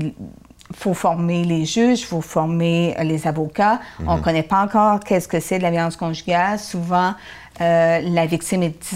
faut 0.73 0.93
former 0.93 1.43
les 1.43 1.65
juges, 1.65 2.01
il 2.01 2.05
faut 2.05 2.21
former 2.21 2.95
les 3.03 3.27
avocats. 3.27 3.79
On 4.05 4.17
ne 4.17 4.21
connaît 4.21 4.43
pas 4.43 4.61
encore 4.61 4.99
qu'est-ce 4.99 5.27
que 5.27 5.39
c'est 5.39 5.57
de 5.57 5.63
la 5.63 5.71
violence 5.71 5.95
conjugale. 5.95 6.59
Souvent, 6.59 7.13
euh, 7.61 8.01
la 8.01 8.25
victime 8.25 8.63
est, 8.63 8.95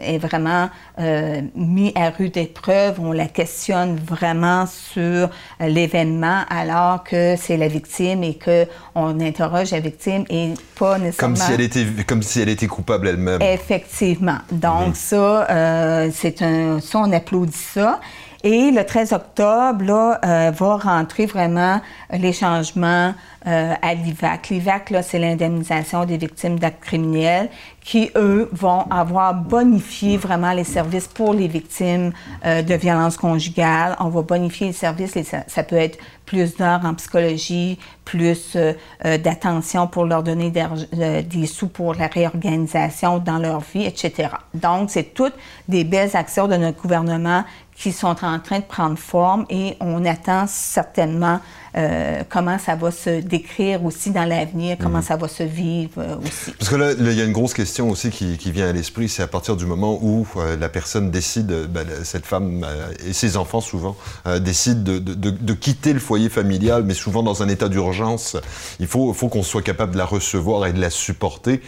est 0.00 0.18
vraiment 0.18 0.70
euh, 0.98 1.40
mise 1.54 1.92
à 1.94 2.10
rude 2.10 2.36
épreuve. 2.36 3.00
On 3.00 3.12
la 3.12 3.26
questionne 3.26 3.96
vraiment 3.96 4.66
sur 4.66 5.00
euh, 5.02 5.28
l'événement 5.60 6.42
alors 6.48 7.04
que 7.04 7.36
c'est 7.36 7.56
la 7.56 7.68
victime 7.68 8.22
et 8.24 8.38
qu'on 8.38 9.20
interroge 9.20 9.70
la 9.70 9.80
victime 9.80 10.24
et 10.30 10.54
pas 10.78 10.98
nécessairement... 10.98 11.36
Comme 11.36 11.46
si 11.46 11.52
elle 11.52 11.60
était, 11.60 11.86
comme 12.06 12.22
si 12.22 12.40
elle 12.40 12.48
était 12.48 12.66
coupable 12.66 13.08
elle-même. 13.08 13.40
Effectivement. 13.42 14.38
Donc, 14.50 14.96
ça, 14.96 15.48
euh, 15.50 16.10
c'est 16.12 16.42
un. 16.42 16.80
Ça, 16.80 16.98
on 16.98 17.12
applaudit 17.12 17.52
ça. 17.52 18.00
Et 18.42 18.70
le 18.70 18.84
13 18.84 19.12
octobre, 19.12 19.84
là, 19.84 20.18
euh, 20.24 20.50
va 20.50 20.76
rentrer 20.76 21.26
vraiment 21.26 21.80
les 22.10 22.32
changements 22.32 23.12
euh, 23.46 23.74
à 23.82 23.94
l'IVAC. 23.94 24.48
L'IVAC, 24.48 24.94
c'est 25.02 25.18
l'indemnisation 25.18 26.06
des 26.06 26.16
victimes 26.16 26.58
d'actes 26.58 26.82
criminels 26.82 27.50
qui, 27.90 28.08
eux, 28.14 28.48
vont 28.52 28.82
avoir 28.88 29.34
bonifié 29.34 30.16
vraiment 30.16 30.52
les 30.52 30.62
services 30.62 31.08
pour 31.08 31.34
les 31.34 31.48
victimes 31.48 32.12
euh, 32.46 32.62
de 32.62 32.74
violences 32.74 33.16
conjugales. 33.16 33.96
On 33.98 34.10
va 34.10 34.22
bonifier 34.22 34.68
les 34.68 34.72
services. 34.72 35.16
les- 35.16 35.24
ça, 35.24 35.62
peut 35.64 35.74
être 35.74 35.98
plus 36.24 36.54
d'heures 36.56 36.82
en 36.84 36.94
psychologie, 36.94 37.80
plus 38.04 38.52
euh, 38.54 38.74
euh, 39.04 39.18
d'attention 39.18 39.88
pour 39.88 40.04
leur 40.04 40.22
donner 40.22 40.52
des 40.52 41.46
sous 41.46 41.66
pour 41.66 41.94
la 41.94 42.06
réorganisation 42.06 43.18
dans 43.18 43.38
leur 43.38 43.58
vie, 43.58 43.84
etc. 43.86 44.28
Donc, 44.54 44.90
c'est 44.90 45.12
toutes 45.12 45.34
des 45.66 45.82
belles 45.82 46.14
actions 46.14 46.46
de 46.46 46.54
notre 46.54 46.80
gouvernement 46.80 47.42
qui 47.74 47.90
sont 47.90 48.08
en 48.24 48.38
train 48.38 48.58
de 48.60 48.64
prendre 48.64 48.98
forme 48.98 49.46
et 49.50 49.76
on 49.80 50.04
attend 50.04 50.44
certainement 50.46 51.40
euh, 51.76 52.22
comment 52.28 52.58
ça 52.58 52.74
va 52.74 52.90
se 52.90 53.20
décrire 53.20 53.84
aussi 53.84 54.10
dans 54.10 54.24
l'avenir, 54.24 54.76
comment 54.80 55.02
ça 55.02 55.16
va 55.16 55.28
se 55.28 55.42
vivre 55.42 55.92
euh, 55.98 56.16
aussi. 56.16 56.50
Parce 56.58 56.70
que 56.70 56.76
là, 56.76 56.92
il 56.98 57.12
y 57.12 57.20
a 57.20 57.24
une 57.24 57.32
grosse 57.32 57.54
question 57.54 57.90
aussi 57.90 58.10
qui, 58.10 58.36
qui 58.38 58.50
vient 58.50 58.68
à 58.68 58.72
l'esprit, 58.72 59.08
c'est 59.08 59.22
à 59.22 59.26
partir 59.28 59.56
du 59.56 59.66
moment 59.66 59.98
où 60.02 60.26
euh, 60.36 60.56
la 60.56 60.68
personne 60.68 61.10
décide, 61.10 61.66
ben, 61.68 61.86
cette 62.04 62.26
femme 62.26 62.66
et 63.06 63.12
ses 63.12 63.36
enfants 63.36 63.60
souvent, 63.60 63.96
décident 64.40 64.82
de, 64.82 64.98
de- 64.98 65.14
de- 65.14 65.30
de 65.30 65.52
quitter 65.52 65.92
le 65.92 66.00
foyer 66.00 66.28
familial, 66.28 66.82
mais 66.84 66.94
souvent 66.94 67.22
dans 67.22 67.42
un 67.42 67.48
état 67.48 67.68
d'urgence. 67.68 68.36
Il 68.80 68.86
faut, 68.86 69.12
faut 69.12 69.28
qu'on 69.28 69.42
soit 69.42 69.62
capable 69.62 69.92
de 69.92 69.98
la 69.98 70.04
recevoir 70.04 70.66
et 70.66 70.72
de 70.72 70.80
la 70.80 70.90
supporter, 70.90 71.60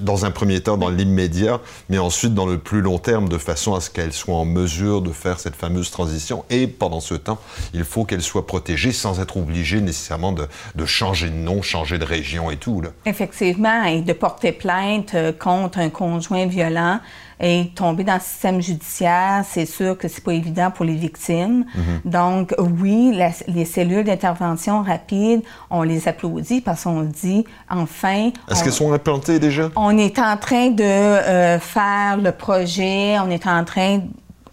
dans 0.00 0.24
un 0.24 0.30
premier 0.30 0.60
temps 0.60 0.76
dans 0.76 0.88
l'immédiat, 0.90 1.60
mais 1.88 1.98
ensuite 1.98 2.34
dans 2.34 2.46
le 2.46 2.58
plus 2.58 2.80
long 2.80 2.98
terme, 2.98 3.28
de 3.28 3.38
façon 3.38 3.74
à 3.74 3.80
ce 3.80 3.90
qu'elle 3.90 4.12
soit 4.12 4.34
en 4.34 4.44
mesure 4.44 5.02
de 5.02 5.10
faire 5.12 5.38
cette 5.40 5.56
fameuse 5.56 5.90
transition. 5.90 6.44
Et 6.50 6.66
pendant 6.66 7.00
ce 7.00 7.14
temps, 7.14 7.38
il 7.74 7.84
faut 7.84 8.04
qu'elle 8.04 8.22
soit 8.22 8.46
protégée 8.46 8.92
sans 8.92 9.19
sans 9.20 9.22
être 9.22 9.36
obligé 9.36 9.80
nécessairement 9.80 10.32
de, 10.32 10.46
de, 10.74 10.86
changer 10.86 11.28
de 11.28 11.34
nom, 11.34 11.62
changer 11.62 11.98
de 11.98 12.04
région 12.04 12.50
et 12.50 12.56
tout. 12.56 12.80
Là. 12.80 12.90
Effectivement, 13.06 13.84
et 13.84 14.02
de 14.02 14.12
porter 14.12 14.52
plainte 14.52 15.14
euh, 15.14 15.32
contre 15.32 15.78
un 15.78 15.90
conjoint 15.90 16.46
violent 16.46 17.00
et 17.42 17.70
tomber 17.74 18.04
dans 18.04 18.14
le 18.14 18.20
système 18.20 18.60
judiciaire, 18.60 19.44
c'est 19.48 19.64
sûr 19.64 19.96
que 19.96 20.08
c'est 20.08 20.22
pas 20.22 20.34
évident 20.34 20.70
pour 20.70 20.84
les 20.84 20.94
victimes. 20.94 21.64
Mm-hmm. 21.64 22.10
Donc, 22.10 22.54
oui, 22.58 23.18
les 23.48 23.64
cellules 23.64 24.04
d'intervention 24.04 24.82
rapide, 24.82 25.40
on 25.70 25.82
les 25.82 26.06
applaudit 26.06 26.60
parce 26.60 26.84
qu'on 26.84 27.02
dit, 27.02 27.46
enfin... 27.70 28.30
Est-ce 28.50 28.62
qu'elles 28.62 28.72
sont 28.72 28.92
implantées 28.92 29.38
déjà? 29.38 29.70
On 29.74 29.96
est 29.96 30.18
en 30.18 30.36
train 30.36 30.68
de 30.68 30.84
euh, 30.84 31.58
faire 31.58 32.18
le 32.18 32.32
projet, 32.32 33.18
on 33.18 33.30
est 33.30 33.46
en 33.46 33.64
train 33.64 34.02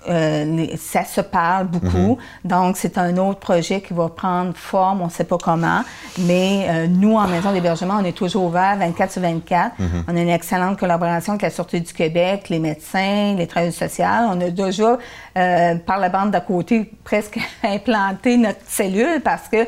euh, 0.09 0.67
ça 0.77 1.03
se 1.03 1.21
parle 1.21 1.67
beaucoup. 1.67 2.17
Mhm. 2.43 2.49
Donc, 2.49 2.77
c'est 2.77 2.97
un 2.97 3.17
autre 3.17 3.39
projet 3.39 3.81
qui 3.81 3.93
va 3.93 4.09
prendre 4.09 4.53
forme, 4.55 5.01
on 5.01 5.05
ne 5.05 5.11
sait 5.11 5.23
pas 5.23 5.37
comment. 5.37 5.81
Mais 6.19 6.67
euh, 6.69 6.87
nous, 6.87 7.15
en 7.15 7.27
maison 7.27 7.51
d'hébergement, 7.51 7.95
on 7.99 8.03
est 8.03 8.15
toujours 8.15 8.45
ouvert 8.45 8.77
24 8.77 9.11
sur 9.11 9.21
24. 9.21 9.79
Mhm. 9.79 9.87
On 10.07 10.15
a 10.15 10.19
une 10.19 10.29
excellente 10.29 10.79
collaboration 10.79 11.33
avec 11.33 11.41
la 11.43 11.49
Sûreté 11.49 11.79
du 11.79 11.93
Québec, 11.93 12.49
les 12.49 12.59
médecins, 12.59 13.35
les 13.35 13.47
travailleurs 13.47 13.73
sociaux. 13.73 14.05
On 14.29 14.39
a 14.41 14.49
déjà, 14.49 14.97
euh, 15.37 15.75
par 15.75 15.99
la 15.99 16.09
bande 16.09 16.31
d'à 16.31 16.41
côté, 16.41 16.91
presque 17.03 17.39
implanté 17.63 18.37
notre 18.37 18.61
cellule 18.67 19.21
parce 19.23 19.49
que 19.49 19.67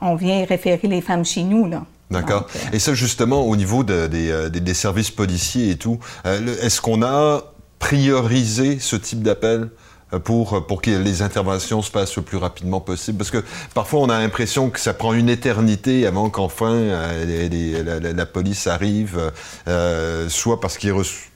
on 0.00 0.14
vient 0.14 0.46
référer 0.46 0.88
les 0.88 1.02
femmes 1.02 1.24
chez 1.24 1.42
nous, 1.42 1.66
là. 1.66 1.82
D'accord. 2.10 2.46
Et 2.72 2.78
ça, 2.78 2.94
justement, 2.94 3.42
au 3.42 3.56
niveau 3.56 3.84
des, 3.84 4.74
services 4.74 5.10
policiers 5.10 5.70
et 5.70 5.76
tout, 5.76 5.98
est-ce 6.24 6.80
qu'on 6.80 7.02
a 7.02 7.42
prioriser 7.86 8.80
ce 8.80 8.96
type 8.96 9.22
d'appel 9.22 9.68
euh, 10.12 10.18
pour, 10.18 10.66
pour 10.66 10.82
que 10.82 10.90
les 10.90 11.22
interventions 11.22 11.82
se 11.82 11.90
passent 11.92 12.16
le 12.16 12.22
plus 12.22 12.36
rapidement 12.36 12.80
possible? 12.80 13.18
Parce 13.18 13.30
que 13.30 13.44
parfois, 13.74 14.00
on 14.00 14.08
a 14.08 14.18
l'impression 14.18 14.70
que 14.70 14.80
ça 14.80 14.92
prend 14.92 15.12
une 15.12 15.28
éternité 15.28 16.04
avant 16.04 16.28
qu'enfin 16.28 16.72
euh, 16.72 18.12
la, 18.12 18.26
police 18.26 18.66
arrive, 18.66 19.30
euh, 19.68 20.28
soit 20.28 20.60
parce 20.60 20.78
qu'ils 20.78 20.92
reçoivent 20.92 21.30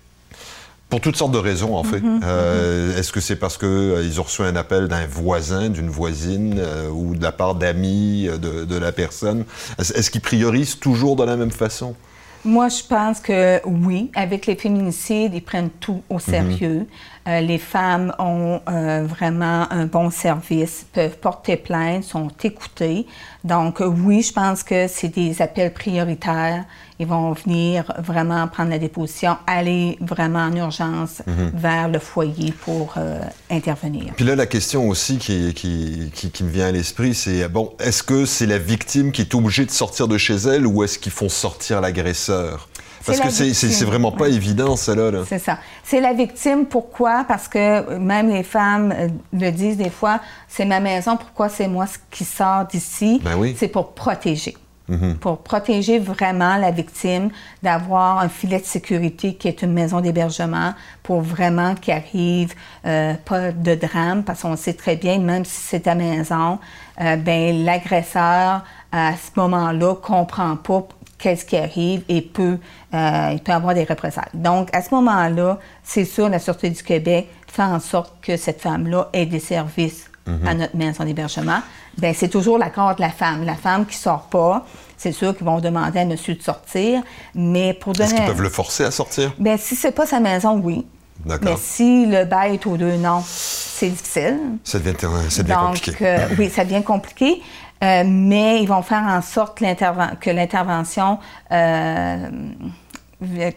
pour 0.89 1.01
toutes 1.01 1.15
sortes 1.15 1.31
de 1.31 1.39
raisons, 1.39 1.77
en 1.77 1.85
fait. 1.85 2.01
Mm-hmm, 2.01 2.21
mm-hmm. 2.21 2.99
Est-ce 2.99 3.13
que 3.13 3.21
c'est 3.21 3.37
parce 3.37 3.57
qu'ils 3.57 4.19
ont 4.19 4.25
reçu 4.25 4.43
un 4.43 4.57
appel 4.57 4.89
d'un 4.89 5.07
voisin, 5.07 5.69
d'une 5.69 5.89
voisine, 5.89 6.61
ou 6.93 7.15
de 7.15 7.23
la 7.23 7.31
part 7.31 7.55
d'amis 7.55 8.27
de, 8.27 8.65
de, 8.65 8.77
la 8.77 8.91
personne? 8.91 9.45
Est-ce 9.79 10.11
qu'ils 10.11 10.21
priorisent 10.21 10.81
toujours 10.81 11.15
de 11.15 11.23
la 11.23 11.37
même 11.37 11.53
façon? 11.53 11.95
Moi, 12.45 12.69
je 12.69 12.83
pense 12.83 13.21
que 13.21 13.61
oui. 13.67 14.11
Avec 14.15 14.47
les 14.47 14.57
féminicides, 14.57 15.35
ils 15.35 15.43
prennent 15.43 15.71
tout 15.71 16.03
au 16.09 16.19
sérieux. 16.19 16.87
Euh, 17.29 17.41
les 17.41 17.59
femmes 17.59 18.15
ont 18.19 18.61
euh, 18.69 19.05
vraiment 19.07 19.71
un 19.71 19.85
bon 19.85 20.11
service, 20.11 20.87
peuvent 20.93 21.19
porter 21.19 21.57
plainte, 21.57 22.03
sont 22.05 22.31
écoutées. 22.43 23.07
Donc, 23.45 23.81
oui, 23.81 24.23
je 24.23 24.33
pense 24.33 24.63
que 24.63 24.89
c'est 24.89 25.09
des 25.09 25.43
appels 25.43 25.73
prioritaires. 25.73 26.65
Ils 26.99 27.07
vont 27.07 27.33
venir 27.33 27.93
vraiment 27.99 28.47
prendre 28.49 28.71
la 28.71 28.79
déposition, 28.79 29.37
aller 29.47 29.99
vraiment 30.01 30.41
en 30.41 30.55
urgence 30.55 31.23
mhm. 31.27 31.53
vers 31.55 31.89
le 31.89 31.99
foyer 31.99 32.53
pour 32.53 32.95
euh, 32.97 33.21
intervenir. 33.51 34.13
Puis 34.17 34.25
là, 34.25 34.35
la 34.35 34.47
question 34.47 34.89
aussi 34.89 35.19
qui, 35.19 35.53
qui, 35.55 36.11
qui, 36.13 36.45
me 36.45 36.51
vient 36.51 36.69
à 36.69 36.73
l'esprit, 36.73 37.15
c'est, 37.15 37.49
bon, 37.49 37.73
est-ce 37.81 38.03
que 38.03 38.25
c'est 38.25 38.47
la 38.47 38.59
victime 38.59 39.13
qui 39.13 39.23
est 39.23 39.35
obligée 39.35 39.65
de 39.65 39.71
sortir 39.71 40.09
de 40.09 40.19
chez 40.19 40.37
elle 40.37 40.67
ou 40.67 40.85
est-ce 40.85 40.99
qu'ils 40.99 41.13
font 41.13 41.29
sortir 41.29 41.81
l'agresseur? 41.81 42.70
Parce 43.05 43.21
que 43.21 43.31
c'est 43.31 43.85
vraiment 43.85 44.13
pas 44.13 44.29
évident, 44.29 44.77
cela. 44.77 45.11
Là. 45.11 45.25
C'est 45.27 45.39
ça. 45.39 45.59
C'est 45.83 46.01
la 46.01 46.13
victime. 46.13 46.67
Pourquoi? 46.67 47.25
Parce 47.27 47.49
que 47.49 47.97
même 47.97 48.29
les 48.29 48.43
femmes 48.43 48.93
euh, 48.97 49.09
le 49.33 49.51
disent 49.51 49.77
des 49.77 49.91
fois, 49.91 50.21
c'est 50.49 50.65
ma 50.65 50.81
maison, 50.81 51.17
pourquoi 51.17 51.49
c'est 51.49 51.69
moi 51.69 51.87
qui 52.11 52.25
sors 52.25 52.67
d'ici? 52.67 53.21
Ben 53.25 53.37
oui. 53.37 53.57
C'est 53.59 53.69
pour 53.69 53.93
protéger. 53.93 54.57
Mm-hmm. 54.91 55.15
Pour 55.17 55.39
protéger 55.39 55.99
vraiment 56.01 56.57
la 56.57 56.73
victime, 56.73 57.31
d'avoir 57.63 58.19
un 58.19 58.29
filet 58.29 58.59
de 58.59 58.65
sécurité 58.65 59.35
qui 59.35 59.47
est 59.47 59.63
une 59.63 59.73
maison 59.73 60.01
d'hébergement 60.01 60.75
pour 61.05 61.21
vraiment 61.21 61.77
qu'il 61.77 61.95
arrive 61.95 62.55
euh, 62.87 63.15
pas 63.25 63.53
de 63.53 63.75
drame, 63.77 64.25
parce 64.25 64.43
qu'on 64.43 64.57
sait 64.57 64.75
très 64.75 64.97
bien, 64.97 65.21
même 65.21 65.45
si 65.45 65.61
c'est 65.61 65.81
ta 65.81 65.95
maison, 65.95 66.59
euh, 67.01 67.17
ben 67.17 67.65
l'agresseur 67.65 68.65
à 68.91 69.13
ce 69.13 69.39
moment-là 69.41 69.95
comprend 69.95 70.57
pas 70.57 70.89
qu'est-ce 71.21 71.45
qui 71.45 71.57
arrive 71.57 72.03
et 72.09 72.23
peut, 72.23 72.59
euh, 72.95 73.31
il 73.33 73.41
peut 73.41 73.53
avoir 73.53 73.75
des 73.75 73.85
représailles. 73.85 74.31
Donc, 74.35 74.69
à 74.75 74.83
ce 74.83 74.93
moment-là, 74.95 75.59
c'est 75.85 76.05
sûr, 76.05 76.29
la 76.29 76.39
Sûreté 76.39 76.71
du 76.71 76.83
Québec 76.83 77.29
fait 77.47 77.63
en 77.63 77.79
sorte 77.79 78.15
que 78.23 78.37
cette 78.37 78.61
femme-là 78.61 79.09
ait 79.13 79.27
des 79.27 79.39
services 79.39 80.11
mhm. 80.27 80.47
à 80.47 80.55
notre 80.55 80.77
maison 80.77 81.05
d'hébergement. 81.05 81.61
Bien, 81.99 82.13
c'est 82.15 82.29
toujours 82.29 82.59
l'accord 82.59 82.97
de 82.97 83.01
la 83.03 83.11
femme. 83.11 83.45
La 83.45 83.55
femme 83.55 83.85
qui 83.87 83.97
ne 83.97 84.01
sort 84.01 84.29
pas, 84.31 84.65
c'est 84.97 85.13
sûr 85.13 85.37
qu'ils 85.37 85.47
vont 85.47 85.61
demander 85.61 86.01
à 86.01 86.05
monsieur 86.05 86.35
de 86.35 86.43
sortir, 86.43 87.03
mais 87.35 87.75
pour 87.75 87.93
donner... 87.93 88.09
Est-ce 88.09 88.15
qu'ils 88.15 88.27
peuvent 88.27 88.43
le 88.43 88.49
forcer 88.49 88.85
à 88.85 88.91
sortir? 88.91 89.33
Bien, 89.39 89.57
si 89.57 89.77
c'est 89.77 89.93
pas 89.93 90.07
sa 90.07 90.21
maison, 90.21 90.59
oui. 90.63 90.87
Mais 91.27 91.57
si 91.59 92.07
le 92.07 92.25
bail 92.25 92.55
est 92.55 92.67
aux 92.67 92.79
deux 92.79 92.97
noms, 92.97 93.23
c'est 93.27 93.91
difficile. 93.91 94.39
Ça 94.65 94.79
devient, 94.79 94.95
ça 95.29 95.43
devient 95.43 95.55
compliqué. 95.67 95.97
Euh, 96.01 96.29
oui, 96.39 96.49
ça 96.49 96.65
devient 96.65 96.83
compliqué. 96.83 97.43
Euh, 97.83 98.05
mais 98.07 98.63
ils 98.63 98.69
vont 98.69 98.83
faire 98.83 99.03
en 99.03 99.23
sorte 99.23 99.59
que 99.59 100.31
l'intervention, 100.31 101.19
euh, 101.51 102.29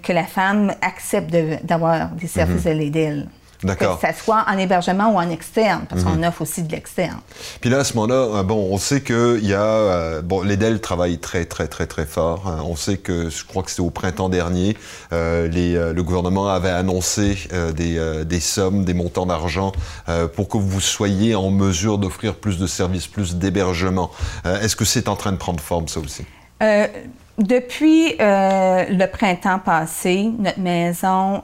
que 0.01 0.13
la 0.13 0.24
femme 0.24 0.74
accepte 0.82 1.36
d'avoir 1.63 2.10
des 2.10 2.27
services 2.27 2.65
mhm. 2.65 2.74
de 2.74 2.77
l'aide. 2.77 3.27
D'accord. 3.63 4.00
Que 4.00 4.08
ce 4.08 4.24
soit 4.24 4.46
en 4.48 4.58
hébergement 4.58 5.13
ou 5.13 5.17
en 5.17 5.29
externe, 5.29 5.86
parce 5.88 6.03
qu'on 6.03 6.12
mhm. 6.15 6.25
offre 6.25 6.41
aussi 6.41 6.63
de 6.63 6.72
l'externe. 6.72 7.20
Puis 7.62 7.70
là, 7.70 7.79
à 7.79 7.84
ce 7.84 7.93
moment-là, 7.96 8.39
euh, 8.39 8.43
bon, 8.43 8.67
on 8.72 8.77
sait 8.77 9.01
qu'il 9.01 9.46
y 9.46 9.53
a... 9.53 9.62
Euh, 9.62 10.22
bon, 10.22 10.41
l'EDEL 10.41 10.82
travaille 10.82 11.17
très, 11.17 11.46
très, 11.46 11.67
très, 11.67 11.88
très 11.88 12.05
fort. 12.05 12.48
Hein. 12.48 12.63
On 12.65 12.75
sait 12.75 12.98
que, 12.98 13.29
je 13.29 13.46
crois 13.46 13.63
que 13.63 13.70
c'était 13.70 13.82
au 13.82 13.89
printemps 13.89 14.29
dernier, 14.29 14.77
euh, 15.12 15.48
les, 15.48 15.74
le 15.74 16.03
gouvernement 16.03 16.50
avait 16.50 16.70
annoncé 16.70 17.38
des, 17.75 18.24
des, 18.25 18.39
sommes, 18.39 18.84
des 18.84 18.93
montants 18.93 19.25
d'argent 19.25 19.72
pour 20.36 20.48
que 20.48 20.58
vous 20.58 20.82
soyez 20.82 21.36
en 21.36 21.50
mesure 21.50 21.98
d'offrir 21.98 22.36
plus 22.36 22.58
de 22.58 22.67
services, 22.67 23.08
plus 23.08 23.36
d'hébergement. 23.36 24.12
Est-ce 24.46 24.75
que 24.75 24.86
c'est 24.86 25.08
en 25.08 25.15
train 25.15 25.32
de 25.32 25.38
prendre 25.38 25.60
forme, 25.60 25.88
ça 25.88 26.00
aussi? 26.00 26.25
depuis 27.38 28.15
le 28.20 29.05
printemps 29.08 29.60
passé, 29.60 30.32
notre 30.39 30.60
maison 30.60 31.43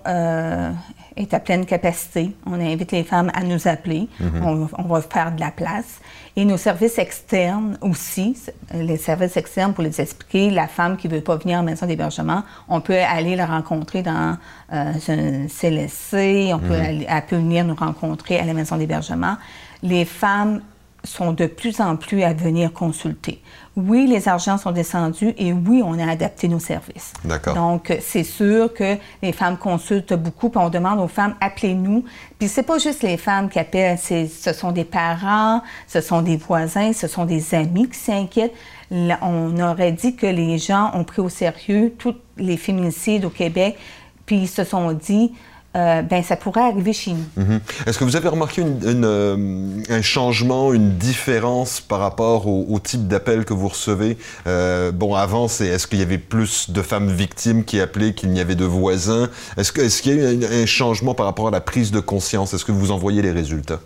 est 1.16 1.34
à 1.34 1.40
pleine 1.40 1.66
capacité. 1.66 2.32
On 2.46 2.54
invite 2.54 2.92
les 2.92 3.04
femmes 3.04 3.32
à 3.34 3.44
nous 3.44 3.68
appeler. 3.68 4.08
Mhm. 4.20 4.68
on, 4.78 4.84
va 4.84 5.02
faire 5.02 5.32
de 5.34 5.40
la 5.40 5.52
place. 5.52 6.00
Et 6.36 6.46
nos 6.46 6.58
services 6.58 6.98
externes 6.98 7.78
aussi, 7.82 8.38
les 8.74 8.98
services 8.98 9.36
externes, 9.36 9.74
pour 9.74 9.84
les 9.84 10.00
expliquer, 10.00 10.50
la 10.52 10.68
femme 10.68 10.96
qui 10.98 11.08
ne 11.10 11.16
veut 11.16 11.22
pas 11.22 11.36
venir 11.36 11.60
en 11.60 11.64
maison 11.64 11.86
d'hébergement, 11.86 12.44
on 12.68 12.82
peut 12.82 12.98
aller 12.98 13.36
la 13.36 13.46
rencontrer 13.46 14.04
dans 14.04 14.38
euh, 14.72 14.94
un 15.08 15.48
CLSC, 15.48 16.54
on 16.54 16.60
peut 16.60 16.78
mhm. 16.78 16.86
aller, 16.86 17.06
elle 17.10 17.26
peut 17.26 17.36
venir 17.36 17.66
nous 17.66 17.76
rencontrer 17.76 18.40
à 18.40 18.46
la 18.46 18.54
maison 18.54 18.78
d'hébergement. 18.78 19.36
Les 19.84 20.06
femmes 20.06 20.62
sont 21.04 21.32
de 21.32 21.46
plus 21.46 21.80
en 21.80 21.96
plus 21.96 22.24
à 22.24 22.34
venir 22.34 22.74
consulter. 22.74 23.42
Oui, 23.76 24.08
les 24.08 24.28
argents 24.28 24.58
sont 24.58 24.72
descendus 24.72 25.34
et 25.38 25.54
oui, 25.54 25.82
on 25.84 25.98
a 25.98 26.12
adapté 26.12 26.48
nos 26.50 26.60
services. 26.60 27.14
D'accord. 27.24 27.54
Donc, 27.56 27.96
c'est 28.02 28.24
sûr 28.24 28.74
que 28.74 28.98
les 29.22 29.32
femmes 29.32 29.58
consultent 29.58 30.14
beaucoup, 30.14 30.50
puis 30.50 30.60
on 30.62 30.70
demande 30.70 31.00
aux 31.00 31.08
femmes, 31.08 31.36
appelez-nous. 31.40 32.04
Puis 32.38 32.50
c'est 32.50 32.64
pas 32.64 32.78
juste 32.78 33.04
les 33.04 33.16
femmes 33.16 33.50
qui 33.50 33.60
appellent, 33.60 33.98
ce 33.98 34.54
sont 34.54 34.72
des 34.72 34.84
parents, 34.84 35.62
ce 35.88 36.02
sont 36.02 36.22
des 36.22 36.36
voisins, 36.36 36.92
ce 36.92 37.08
sont 37.08 37.26
des 37.26 37.56
amis 37.56 37.88
qui 37.88 37.98
s'inquiètent. 37.98 38.54
On 38.92 39.58
aurait 39.60 39.94
dit 39.94 40.16
que 40.16 40.28
les 40.28 40.58
gens 40.58 40.92
ont 40.96 41.04
pris 41.04 41.22
au 41.22 41.30
sérieux 41.30 41.94
tous 41.98 42.16
les 42.38 42.58
féminicides 42.58 43.24
au 43.24 43.30
Québec, 43.30 43.78
puis 44.26 44.38
ils 44.38 44.48
se 44.48 44.64
sont 44.64 44.92
dit, 44.92 45.34
euh, 45.76 46.02
ben, 46.02 46.24
ça 46.24 46.36
pourrait 46.36 46.68
arriver 46.68 46.94
chez 46.94 47.12
nous. 47.12 47.26
Mhm. 47.44 47.60
Est-ce 47.86 48.00
que 48.00 48.04
vous 48.04 48.16
avez 48.16 48.28
remarqué 48.28 48.64
euh, 48.64 49.82
un 49.88 50.02
changement, 50.02 50.74
une 50.74 50.98
différence 50.98 51.80
par 51.80 52.00
rapport 52.00 52.48
au, 52.48 52.80
type 52.80 53.08
d'appel 53.08 53.46
que 53.46 53.54
vous 53.54 53.68
recevez? 53.68 54.18
Euh, 54.48 54.92
bon, 54.92 55.14
avant, 55.14 55.48
c'est 55.48 55.68
est-ce 55.68 55.86
qu'il 55.86 56.00
y 56.00 56.02
avait 56.02 56.18
plus 56.18 56.72
de 56.72 56.82
femmes 56.82 57.10
victimes 57.10 57.64
qui 57.64 57.80
appelaient 57.80 58.16
qu'il 58.16 58.32
n'y 58.32 58.40
avait 58.40 58.56
de 58.56 58.66
voisins? 58.66 59.30
Est-ce 59.58 59.72
qu'il 60.02 60.16
y 60.16 60.26
a 60.26 60.32
eu 60.32 60.44
un, 60.44 60.66
changement 60.66 61.14
par 61.14 61.28
rapport 61.28 61.48
à 61.48 61.52
la 61.52 61.62
prise 61.62 61.92
de 61.92 62.00
conscience? 62.00 62.54
Est-ce 62.56 62.66
que 62.66 62.72
vous 62.72 62.90
en 62.90 62.98
voyez 62.98 63.22
les 63.22 63.32
résultats? 63.32 63.80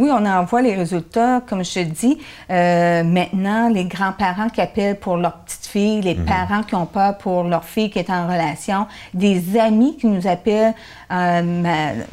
Oui, 0.00 0.08
on 0.10 0.24
envoie 0.24 0.62
les 0.62 0.74
résultats. 0.74 1.42
Comme 1.46 1.62
je 1.62 1.74
te 1.74 1.80
dis, 1.80 2.18
maintenant, 2.48 3.68
les 3.68 3.84
grands-parents 3.84 4.48
qui 4.48 4.62
appellent 4.62 4.98
pour 4.98 5.18
leur 5.18 5.34
petite 5.40 5.66
fille, 5.66 6.00
les 6.00 6.14
mhm. 6.14 6.24
parents 6.24 6.62
qui 6.62 6.74
ont 6.74 6.86
peur 6.86 7.18
pour 7.18 7.44
leur 7.44 7.64
fille 7.64 7.90
qui 7.90 7.98
est 7.98 8.08
en 8.08 8.26
relation, 8.26 8.86
des 9.12 9.58
amis 9.58 9.98
qui 9.98 10.06
nous 10.06 10.26
appellent 10.26 10.74
ma, 11.10 11.42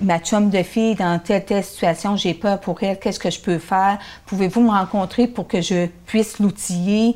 ma 0.01 0.19
chum 0.19 0.49
de 0.49 0.63
fille 0.63 0.95
dans 0.95 1.17
telle, 1.19 1.45
telle 1.45 1.63
situation, 1.63 2.17
j'ai 2.17 2.33
peur 2.33 2.59
pour 2.59 2.83
elle, 2.83 2.99
qu'est-ce 2.99 3.19
que 3.19 3.29
je 3.29 3.39
peux 3.39 3.57
faire? 3.57 3.97
Pouvez-vous 4.25 4.61
me 4.61 4.71
rencontrer 4.71 5.27
pour 5.27 5.47
que 5.47 5.61
je 5.61 5.87
puisse 6.05 6.39
l'outiller? 6.39 7.15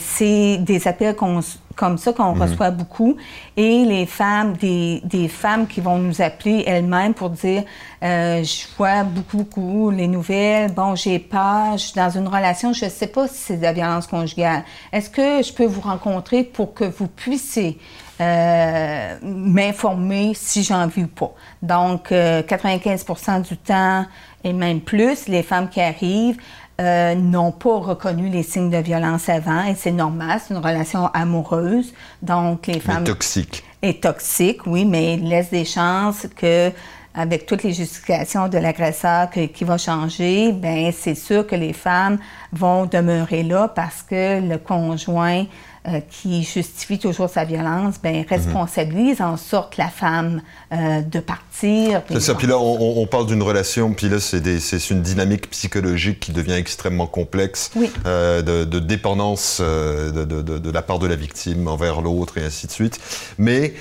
c'est 0.00 0.58
des 0.58 0.88
appels 0.88 1.14
qu'on 1.14 1.40
comme 1.74 1.98
ça 1.98 2.12
qu'on 2.12 2.34
mhm. 2.34 2.42
reçoit 2.42 2.70
beaucoup. 2.70 3.16
Et 3.56 3.84
les 3.84 4.06
femmes, 4.06 4.54
des, 4.54 5.00
des, 5.04 5.28
femmes 5.28 5.66
qui 5.66 5.80
vont 5.80 5.98
nous 5.98 6.22
appeler 6.22 6.64
elles-mêmes 6.66 7.14
pour 7.14 7.30
dire 7.30 7.64
euh, 8.02 8.42
Je 8.42 8.66
vois 8.76 9.04
beaucoup, 9.04 9.38
beaucoup 9.38 9.90
les 9.90 10.08
nouvelles. 10.08 10.72
Bon, 10.72 10.94
j'ai 10.94 11.18
peur, 11.18 11.72
je 11.72 11.84
suis 11.86 11.94
dans 11.94 12.10
une 12.10 12.28
relation, 12.28 12.72
je 12.72 12.86
ne 12.86 12.90
sais 12.90 13.06
pas 13.06 13.28
si 13.28 13.38
c'est 13.38 13.56
de 13.56 13.62
la 13.62 13.72
violence 13.72 14.06
conjugale. 14.06 14.64
Est-ce 14.92 15.10
que 15.10 15.42
je 15.42 15.52
peux 15.52 15.66
vous 15.66 15.80
rencontrer 15.80 16.44
pour 16.44 16.74
que 16.74 16.84
vous 16.84 17.08
puissiez 17.08 17.78
euh, 18.20 19.16
m'informer 19.22 20.32
si 20.34 20.62
j'en 20.62 20.86
vis 20.86 21.04
ou 21.04 21.08
pas? 21.08 21.32
Donc, 21.62 22.08
95 22.08 23.04
euh, 23.28 23.40
du 23.40 23.56
temps 23.56 24.04
et 24.44 24.52
même 24.52 24.82
plus, 24.82 25.26
les 25.26 25.42
femmes 25.42 25.70
qui 25.70 25.80
arrivent, 25.80 26.36
euh, 26.80 27.14
n'ont 27.14 27.52
pas 27.52 27.78
reconnu 27.78 28.28
les 28.28 28.42
signes 28.42 28.70
de 28.70 28.78
violence 28.78 29.28
avant 29.28 29.64
et 29.64 29.74
c'est 29.74 29.92
normal, 29.92 30.40
c'est 30.44 30.54
une 30.54 30.60
relation 30.60 31.06
amoureuse. 31.14 31.92
Donc 32.22 32.66
les 32.66 32.80
femmes. 32.80 33.00
Mais 33.00 33.10
toxique. 33.10 33.64
Et 33.82 34.00
toxique, 34.00 34.66
oui, 34.66 34.84
mais 34.84 35.14
il 35.14 35.28
laisse 35.28 35.50
des 35.50 35.64
chances 35.64 36.26
que 36.34 36.72
avec 37.14 37.46
toutes 37.46 37.62
les 37.62 37.72
justifications 37.72 38.48
de 38.48 38.58
l'agresseur 38.58 39.30
qui 39.30 39.64
va 39.64 39.78
changer, 39.78 40.50
ben 40.52 40.90
c'est 40.92 41.14
sûr 41.14 41.46
que 41.46 41.54
les 41.54 41.72
femmes 41.72 42.18
vont 42.52 42.86
demeurer 42.86 43.44
là 43.44 43.68
parce 43.68 44.02
que 44.02 44.40
le 44.40 44.58
conjoint 44.58 45.44
euh, 45.86 46.00
qui 46.00 46.44
justifie 46.44 46.98
toujours 46.98 47.28
sa 47.28 47.44
violence, 47.44 47.96
ben, 48.02 48.24
responsabilise 48.26 49.20
en 49.20 49.36
sorte 49.36 49.76
la 49.76 49.88
femme 49.88 50.40
euh, 50.72 51.02
de 51.02 51.20
partir. 51.20 52.00
C'est 52.08 52.20
ça. 52.20 52.34
Puis 52.34 52.46
là, 52.46 52.58
on, 52.58 53.06
parle 53.06 53.26
d'une 53.26 53.42
relation, 53.42 53.92
puis 53.92 54.08
là, 54.08 54.18
c'est 54.18 54.90
une 54.90 55.02
dynamique 55.02 55.50
psychologique 55.50 56.20
qui 56.20 56.32
devient 56.32 56.54
extrêmement 56.54 57.06
complexe, 57.06 57.70
euh, 58.06 58.40
de, 58.64 58.78
dépendance 58.78 59.60
de, 59.60 60.24
de, 60.24 60.40
de, 60.40 60.70
la 60.70 60.80
part 60.80 60.98
de 60.98 61.06
la 61.06 61.16
victime 61.16 61.68
envers 61.68 62.00
l'autre 62.00 62.38
et 62.38 62.44
ainsi 62.46 62.66
de 62.66 62.72
suite. 62.72 62.98
Mais 63.36 63.74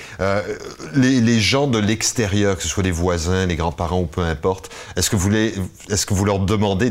les, 0.93 1.21
les, 1.21 1.39
gens 1.39 1.67
de 1.67 1.79
l'extérieur, 1.79 2.57
que 2.57 2.63
ce 2.63 2.67
soit 2.67 2.83
les 2.83 2.91
voisins, 2.91 3.45
les 3.45 3.55
grands-parents 3.55 4.01
ou 4.01 4.07
peu 4.07 4.21
importe, 4.21 4.69
est-ce 4.97 5.09
que, 5.09 5.15
vous 5.15 5.33
est-ce 5.33 6.05
que 6.05 6.13
vous 6.13 6.25
leur 6.25 6.39
demandez 6.39 6.89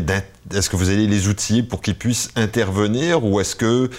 est-ce 0.54 0.69
que 0.69 0.76
vous 0.76 0.90
allez 0.90 1.07
les 1.07 1.28
outiller 1.28 1.62
pour 1.62 1.81
qu'ils 1.81 1.95
puissent 1.95 2.31
intervenir 2.35 3.25
ou 3.25 3.40
est-ce 3.40 3.54
que 3.54 3.90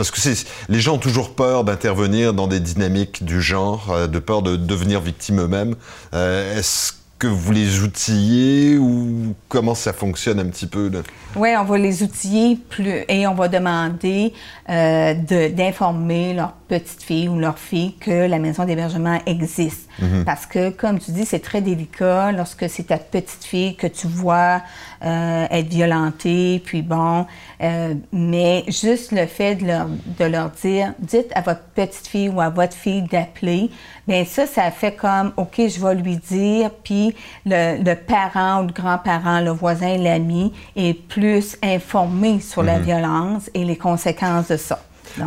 parce 0.00 0.10
que 0.10 0.72
les 0.72 0.80
gens 0.80 0.94
ont 0.94 0.98
toujours 0.98 1.34
peur 1.34 1.62
d'intervenir 1.62 2.32
dans 2.32 2.46
des 2.46 2.58
dynamiques 2.58 3.22
du 3.22 3.42
genre, 3.42 3.90
euh, 3.90 4.06
de 4.06 4.18
peur 4.18 4.40
de 4.40 4.56
devenir 4.56 5.02
victimes 5.02 5.40
eux-mêmes. 5.40 5.74
Euh, 6.14 6.58
est-ce 6.58 6.94
que 7.18 7.26
vous 7.26 7.52
les 7.52 7.82
outillez 7.82 8.78
ou 8.78 9.34
comment 9.50 9.74
ça 9.74 9.92
fonctionne 9.92 10.40
un 10.40 10.46
petit 10.46 10.66
peu? 10.66 10.90
Oui, 11.36 11.50
on 11.54 11.64
va 11.64 11.76
les 11.76 12.02
outiller 12.02 12.56
plus 12.70 13.04
et 13.08 13.26
on 13.26 13.34
va 13.34 13.48
demander 13.48 14.32
euh, 14.70 15.12
d'informer 15.50 16.32
leur 16.32 16.54
petite 16.70 17.02
fille 17.02 17.28
ou 17.28 17.36
leur 17.36 17.58
fille 17.58 17.94
que 17.94 18.28
la 18.28 18.38
maison 18.38 18.64
d'hébergement 18.64 19.18
existe. 19.26 19.88
Mhm. 20.00 20.24
Parce 20.24 20.46
que, 20.46 20.70
comme 20.70 21.00
tu 21.00 21.10
dis, 21.10 21.26
c'est 21.26 21.40
très 21.40 21.60
délicat 21.60 22.30
lorsque 22.30 22.70
c'est 22.70 22.84
ta 22.84 22.96
petite 22.96 23.44
fille 23.44 23.74
que 23.74 23.88
tu 23.88 24.06
vois 24.06 24.62
euh, 25.04 25.46
être 25.50 25.68
violentée, 25.68 26.62
puis 26.64 26.82
bon, 26.82 27.26
euh, 27.60 27.94
mais 28.12 28.64
juste 28.68 29.10
le 29.10 29.26
fait 29.26 29.56
de 29.56 29.66
leur, 29.66 29.88
de 29.88 30.24
leur 30.24 30.50
dire, 30.50 30.92
dites 31.00 31.32
à 31.34 31.40
votre 31.40 31.62
petite 31.74 32.06
fille 32.06 32.28
ou 32.28 32.40
à 32.40 32.50
votre 32.50 32.74
fille 32.74 33.02
d'appeler, 33.02 33.68
bien 34.06 34.24
ça, 34.24 34.46
ça 34.46 34.70
fait 34.70 34.94
comme, 34.94 35.32
OK, 35.36 35.56
je 35.56 35.84
vais 35.84 35.94
lui 35.96 36.18
dire, 36.18 36.70
puis 36.84 37.16
le, 37.46 37.82
le 37.82 37.94
parent 37.96 38.62
ou 38.62 38.68
le 38.68 38.72
grand-parent, 38.72 39.40
le 39.40 39.50
voisin, 39.50 39.96
l'ami 39.98 40.52
est 40.76 40.94
plus 40.94 41.56
informé 41.64 42.38
sur 42.38 42.62
la 42.62 42.78
mhm. 42.78 42.84
violence 42.84 43.50
et 43.54 43.64
les 43.64 43.76
conséquences 43.76 44.46
de 44.48 44.56
ça. 44.56 44.78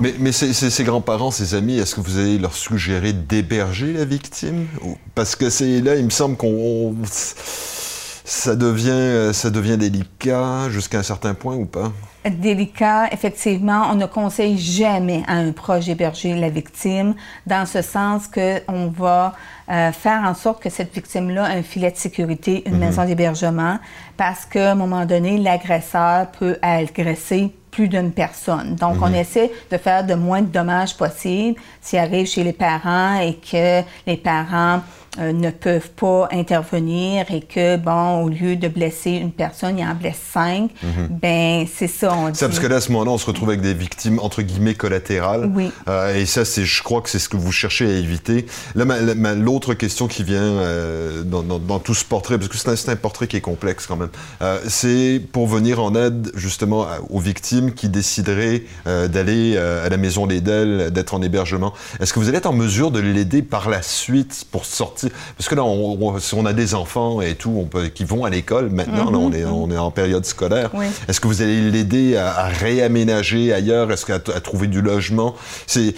Mais, 0.02 0.14
mais 0.20 0.32
ces, 0.32 0.84
grands-parents, 0.84 1.32
ces 1.32 1.56
amis, 1.56 1.78
est-ce 1.78 1.96
que 1.96 2.02
vous 2.02 2.18
allez 2.18 2.38
leur 2.38 2.54
suggérer 2.54 3.14
d'héberger 3.14 3.94
la 3.94 4.06
victime 4.06 4.68
Parce 5.16 5.36
que 5.36 5.50
c'est 5.50 5.82
là, 5.82 5.96
il 5.96 6.06
me 6.06 6.10
semble 6.10 6.38
qu'on 6.38 6.96
ça 8.26 8.56
devient, 8.56 9.34
ça 9.34 9.50
devient 9.50 9.78
délicat 9.78 10.70
jusqu'à 10.70 11.00
un 11.00 11.04
certain 11.04 11.34
point 11.34 11.56
ou 11.56 11.66
pas? 11.66 11.92
Délicat, 12.30 13.10
effectivement, 13.12 13.88
on 13.92 13.96
ne 13.96 14.06
conseille 14.06 14.58
jamais 14.58 15.24
à 15.28 15.34
un 15.34 15.52
proche 15.52 15.86
d'héberger 15.86 16.34
la 16.34 16.50
victime, 16.50 17.16
dans 17.46 17.66
ce 17.66 17.82
sens 17.82 18.28
qu'on 18.28 18.88
va 18.88 19.36
euh, 19.70 19.92
faire 19.92 20.22
en 20.24 20.34
sorte 20.34 20.64
que 20.64 20.70
cette 20.70 20.94
victime-là 20.94 21.54
ait 21.54 21.60
un 21.60 21.64
filet 21.64 21.92
de 21.92 21.98
sécurité, 21.98 22.64
une 22.66 22.76
mhm. 22.76 22.80
maison 22.80 23.06
d'hébergement, 23.06 23.78
parce 24.16 24.46
qu'à 24.46 24.72
un 24.72 24.76
moment 24.76 25.06
donné, 25.06 25.38
l'agresseur 25.38 26.28
peut 26.32 26.58
agresser 26.62 27.54
plus 27.74 27.88
d'une 27.88 28.12
personne. 28.12 28.76
Donc, 28.76 29.02
on 29.02 29.10
mhm. 29.10 29.16
essaie 29.16 29.52
de 29.72 29.78
faire 29.78 30.06
de 30.06 30.14
moins 30.14 30.42
de 30.42 30.48
dommages 30.48 30.96
possible 30.96 31.60
s'il 31.82 32.00
arrive 32.00 32.28
chez 32.28 32.44
les 32.44 32.54
parents 32.54 33.20
et 33.20 33.34
que 33.36 33.82
les 34.06 34.18
parents 34.18 34.82
euh, 35.20 35.32
ne 35.32 35.52
peuvent 35.52 35.92
pas 35.92 36.28
intervenir 36.32 37.26
et 37.30 37.42
que, 37.42 37.78
bon, 37.78 38.24
au 38.24 38.30
lieu 38.30 38.56
de 38.56 38.68
blesser 38.68 39.12
une 39.12 39.32
personne, 39.32 39.78
il 39.78 39.86
en 39.86 39.94
blesse 39.94 40.20
cinq, 40.34 40.72
mhm. 40.82 41.08
ben 41.22 41.68
c'est 41.72 41.88
ça, 41.88 42.16
on 42.16 42.30
dit. 42.30 42.40
Ça, 42.40 42.48
parce 42.48 42.60
que 42.60 42.66
là, 42.66 42.78
à 42.78 42.82
ce 42.82 42.92
moment-là, 42.92 43.12
on 43.12 43.20
se 43.20 43.28
retrouve 43.28 43.50
avec 43.50 43.62
des 43.62 43.76
victimes, 43.76 44.18
entre 44.20 44.42
guillemets, 44.42 44.74
collatérales. 44.74 45.52
Oui. 45.54 45.72
Euh, 45.88 46.16
et 46.16 46.26
ça, 46.26 46.46
c'est, 46.46 46.66
je 46.66 46.82
crois 46.82 47.02
que 47.02 47.12
c'est 47.12 47.20
ce 47.20 47.30
que 47.30 47.38
vous 47.38 47.52
cherchez 47.52 47.86
à 47.86 47.94
éviter. 47.94 48.48
Là, 48.74 48.86
l'autre 49.36 49.76
question 49.76 50.08
qui 50.08 50.24
vient 50.24 50.42
euh, 50.42 51.22
dans, 51.22 51.44
dans, 51.44 51.80
tout 51.80 51.94
ce 51.94 52.06
portrait, 52.06 52.40
parce 52.40 52.50
que 52.50 52.58
c'est 52.58 52.70
un, 52.70 52.76
c'est 52.76 52.90
un, 52.90 52.96
portrait 52.96 53.28
qui 53.28 53.38
est 53.38 53.42
complexe 53.42 53.86
quand 53.86 53.98
même, 53.98 54.10
c'est 54.68 55.22
pour 55.32 55.48
venir 55.48 55.84
en 55.84 55.94
aide, 55.94 56.32
justement, 56.36 56.88
aux 57.10 57.20
victimes 57.20 57.74
qui 57.74 57.90
décideraient 57.90 58.64
d'aller 58.86 59.58
à 59.58 59.90
la 59.90 59.98
maison 59.98 60.26
d'Edel, 60.26 60.92
d'être 60.92 61.14
en 61.14 61.22
hébergement. 61.22 61.74
Est-ce 62.00 62.14
que 62.14 62.20
vous 62.20 62.30
allez 62.30 62.38
être 62.38 62.48
en 62.48 62.54
mesure 62.54 62.92
de 62.92 63.00
l'aider 63.00 63.42
par 63.42 63.70
la 63.70 63.82
suite 63.82 64.46
pour 64.52 64.66
sortir 64.66 65.03
parce 65.38 65.50
que 65.50 65.56
là, 65.56 65.64
on, 65.64 66.16
on 66.34 66.46
a 66.46 66.54
des 66.54 66.76
enfants 66.76 67.22
et 67.22 67.36
tout 67.36 67.56
on 67.58 67.66
peut, 67.66 67.88
qui 67.88 68.04
vont 68.04 68.26
à 68.26 68.30
l'école 68.30 68.70
maintenant, 68.70 69.12
on, 69.14 69.32
est, 69.32 69.46
on 69.46 69.70
est 69.72 69.78
en 69.78 69.92
période 69.92 70.26
scolaire. 70.26 70.72
Est-ce 71.08 71.20
que 71.20 71.28
vous 71.28 71.42
allez 71.42 71.72
l'aider 71.72 72.18
à, 72.18 72.46
réaménager 72.46 73.54
ailleurs? 73.54 73.92
Est-ce 73.92 74.06
qu'à 74.06 74.16
à 74.16 74.42
trouver 74.42 74.68
du 74.68 74.82
logement? 74.82 75.36
C'est 75.68 75.96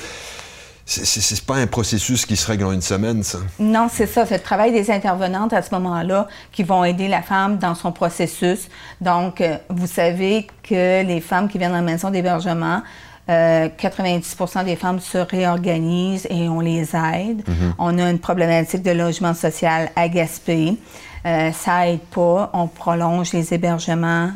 c'est 0.87 1.41
pas 1.41 1.55
un 1.55 1.65
processus 1.65 2.27
qui 2.27 2.35
se 2.35 2.45
règle 2.45 2.65
en 2.65 2.71
une 2.71 2.81
semaine, 2.81 3.23
ça. 3.23 3.39
Non, 3.57 3.87
c'est 3.91 4.05
ça. 4.05 4.25
C'est 4.27 4.37
le 4.37 4.43
travail 4.43 4.71
des 4.71 4.91
intervenantes 4.91 5.51
à 5.51 5.63
ce 5.63 5.73
moment-là 5.73 6.27
qui 6.51 6.61
vont 6.61 6.83
aider 6.83 7.07
la 7.07 7.23
femme 7.23 7.57
dans 7.57 7.73
son 7.73 7.91
processus. 7.91 8.69
Donc, 9.01 9.41
euh, 9.41 9.57
vous 9.69 9.87
savez 9.87 10.45
que 10.61 11.03
les 11.03 11.21
femmes 11.21 11.49
qui 11.49 11.57
viennent 11.57 11.71
dans 11.71 11.77
la 11.77 11.81
maison 11.81 12.11
d'hébergement, 12.11 12.83
90% 13.27 14.59
euh, 14.59 14.63
des 14.63 14.75
femmes 14.75 14.99
se 14.99 15.17
réorganisent 15.17 16.27
et 16.29 16.47
on 16.47 16.59
les 16.59 16.95
aide. 16.95 17.43
Mhm. 17.47 17.73
On 17.79 17.97
a 17.97 18.09
une 18.09 18.19
problématique 18.19 18.83
de 18.83 18.91
logement 18.91 19.33
social 19.33 19.89
à 19.95 20.07
Gaspé. 20.07 20.77
Euh, 21.25 21.51
ça 21.51 21.87
aide 21.87 22.01
pas. 22.11 22.51
On 22.53 22.67
prolonge 22.67 23.33
les 23.33 23.53
hébergements 23.53 24.29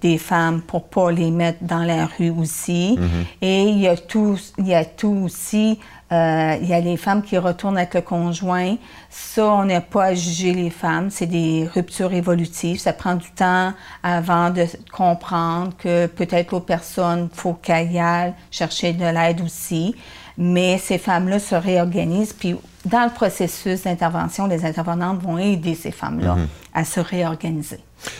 des 0.00 0.18
femmes 0.18 0.60
pour 0.60 0.84
pas 0.84 1.10
les 1.10 1.30
mettre 1.30 1.58
dans 1.62 1.82
la 1.82 2.06
rue 2.06 2.30
aussi. 2.30 2.96
Mhm. 2.98 3.24
Et 3.40 3.62
il 3.62 3.78
y 3.78 3.88
a 3.88 3.96
tout, 3.96 4.38
il 4.58 4.66
y 4.66 4.74
a 4.74 4.84
tout 4.84 5.22
aussi 5.24 5.78
euh, 6.12 6.56
il 6.60 6.68
y 6.68 6.74
a 6.74 6.80
les 6.80 6.96
femmes 6.96 7.22
qui 7.22 7.38
retournent 7.38 7.78
avec 7.78 7.94
le 7.94 8.02
conjoint. 8.02 8.76
Ça, 9.08 9.46
on 9.46 9.64
n'a 9.64 9.80
pas 9.80 10.04
à 10.04 10.14
juger 10.14 10.52
les 10.52 10.70
femmes. 10.70 11.10
C'est 11.10 11.26
des 11.26 11.68
ruptures 11.72 12.12
évolutives. 12.12 12.78
Ça 12.78 12.92
prend 12.92 13.14
du 13.14 13.30
temps 13.30 13.72
avant 14.02 14.50
de 14.50 14.66
comprendre 14.92 15.72
que 15.78 16.06
peut-être 16.06 16.52
l'autre 16.52 16.66
personne, 16.66 17.30
il 17.32 17.36
faut 17.36 17.54
qu'elle 17.54 17.90
y 17.90 17.98
aille 17.98 18.34
chercher 18.50 18.92
de 18.92 19.04
l'aide 19.04 19.40
aussi. 19.40 19.94
Mais 20.36 20.78
ces 20.78 20.98
femmes-là 20.98 21.38
se 21.38 21.54
réorganisent. 21.54 22.32
Puis, 22.32 22.54
dans 22.84 23.04
le 23.04 23.14
processus 23.14 23.84
d'intervention, 23.84 24.46
les 24.46 24.66
intervenantes 24.66 25.22
vont 25.22 25.38
aider 25.38 25.74
ces 25.74 25.92
femmes-là 25.92 26.34
mhm. 26.34 26.48
à 26.74 26.84
se 26.84 27.00
réorganiser. 27.00 27.78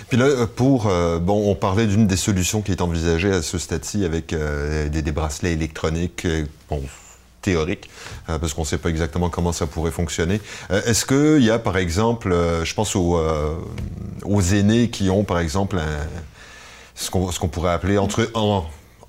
Puis 0.08 0.16
là, 0.16 0.24
euh, 0.24 0.46
pour, 0.46 0.86
euh, 0.86 1.18
bon, 1.18 1.50
on 1.50 1.54
parlait 1.54 1.86
d'une 1.86 2.06
des 2.06 2.16
solutions 2.16 2.62
qui 2.62 2.72
est 2.72 2.80
envisagée 2.80 3.30
à 3.30 3.42
ce 3.42 3.58
stade-ci 3.58 4.06
avec 4.06 4.34
des, 4.34 5.02
des, 5.02 5.12
bracelets 5.12 5.52
électroniques. 5.52 6.26
Bon, 6.70 6.80
théorique, 7.44 7.90
euh, 8.28 8.38
parce 8.38 8.54
qu'on 8.54 8.62
ne 8.62 8.66
sait 8.66 8.78
pas 8.78 8.88
exactement 8.88 9.28
comment 9.28 9.52
ça 9.52 9.66
pourrait 9.66 9.90
fonctionner. 9.90 10.40
Euh, 10.70 10.82
est-ce 10.86 11.04
qu'il 11.04 11.44
y 11.44 11.50
a, 11.50 11.58
par 11.58 11.76
exemple, 11.76 12.32
euh, 12.32 12.64
je 12.64 12.74
pense 12.74 12.96
aux, 12.96 13.20
aux, 14.24 14.40
aînés 14.40 14.88
qui 14.88 15.10
ont, 15.10 15.24
par 15.24 15.38
exemple, 15.38 15.78
ce 16.94 17.10
qu'on 17.10 17.48
pourrait 17.48 17.72
appeler, 17.72 17.98
entre, 17.98 18.30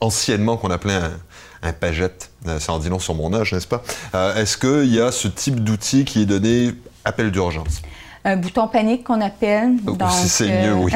anciennement, 0.01 0.57
qu'on 0.57 0.71
appelait 0.71 0.95
un, 0.95 1.11
un 1.63 1.73
pagette, 1.73 2.29
ça 2.59 2.73
en 2.73 2.79
dit 2.79 2.89
long 2.89 2.99
sur 2.99 3.15
mon 3.15 3.33
âge, 3.33 3.53
n'est-ce 3.53 3.67
pas? 3.67 3.83
Est-ce 4.35 4.57
qu'il 4.57 4.93
y 4.93 4.99
a 4.99 5.11
ce 5.11 5.27
type 5.27 5.63
d'outil 5.63 6.03
qui 6.03 6.23
est 6.23 6.25
donné 6.25 6.73
appel 7.05 7.31
d'urgence? 7.31 7.81
Un 8.25 8.37
bouton 8.37 8.67
panique 8.67 9.03
qu'on 9.03 9.21
appelle. 9.21 9.75
Oh, 9.85 9.95
c'est 10.09 10.47
mieux, 10.47 10.73
oui. 10.73 10.91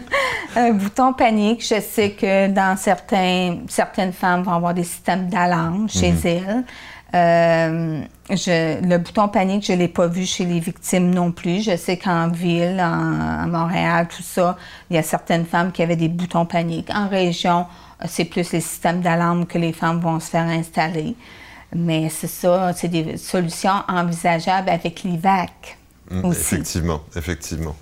un 0.56 0.72
bouton 0.72 1.12
panique, 1.12 1.62
je 1.62 1.80
sais 1.80 2.10
que 2.10 2.48
dans 2.48 2.76
certains, 2.76 3.58
certaines 3.68 4.12
femmes 4.12 4.42
vont 4.42 4.54
avoir 4.54 4.74
des 4.74 4.82
systèmes 4.82 5.28
d'alarme 5.28 5.88
chez 5.88 6.10
mhm. 6.10 6.20
elles. 6.24 6.64
Euh, 7.14 8.02
le 8.28 8.96
bouton 8.96 9.28
panique, 9.28 9.64
je 9.64 9.72
ne 9.72 9.78
l'ai 9.78 9.88
pas 9.88 10.08
vu 10.08 10.26
chez 10.26 10.44
les 10.44 10.58
victimes 10.58 11.14
non 11.14 11.30
plus. 11.30 11.62
Je 11.62 11.76
sais 11.76 11.96
qu'en 11.96 12.26
ville, 12.26 12.80
à 12.80 13.46
Montréal, 13.46 14.08
tout 14.08 14.24
ça, 14.24 14.56
il 14.90 14.96
y 14.96 14.98
a 14.98 15.02
certaines 15.04 15.46
femmes 15.46 15.70
qui 15.70 15.80
avaient 15.80 15.94
des 15.94 16.08
boutons 16.08 16.44
panique. 16.44 16.90
En 16.92 17.08
région, 17.08 17.66
c'est 18.04 18.24
plus 18.24 18.50
les 18.50 18.60
systèmes 18.60 19.00
d'alarme 19.00 19.46
que 19.46 19.58
les 19.58 19.72
femmes 19.72 20.00
vont 20.00 20.18
se 20.18 20.28
faire 20.28 20.46
installer. 20.48 21.14
Mais 21.72 22.08
c'est 22.08 22.26
ça, 22.26 22.72
c'est 22.72 22.88
des 22.88 23.16
solutions 23.16 23.84
envisageables 23.86 24.70
avec 24.70 25.04
l'IVAC. 25.04 25.78
Mm, 26.10 26.30
effectivement, 26.30 27.02
effectivement. 27.16 27.76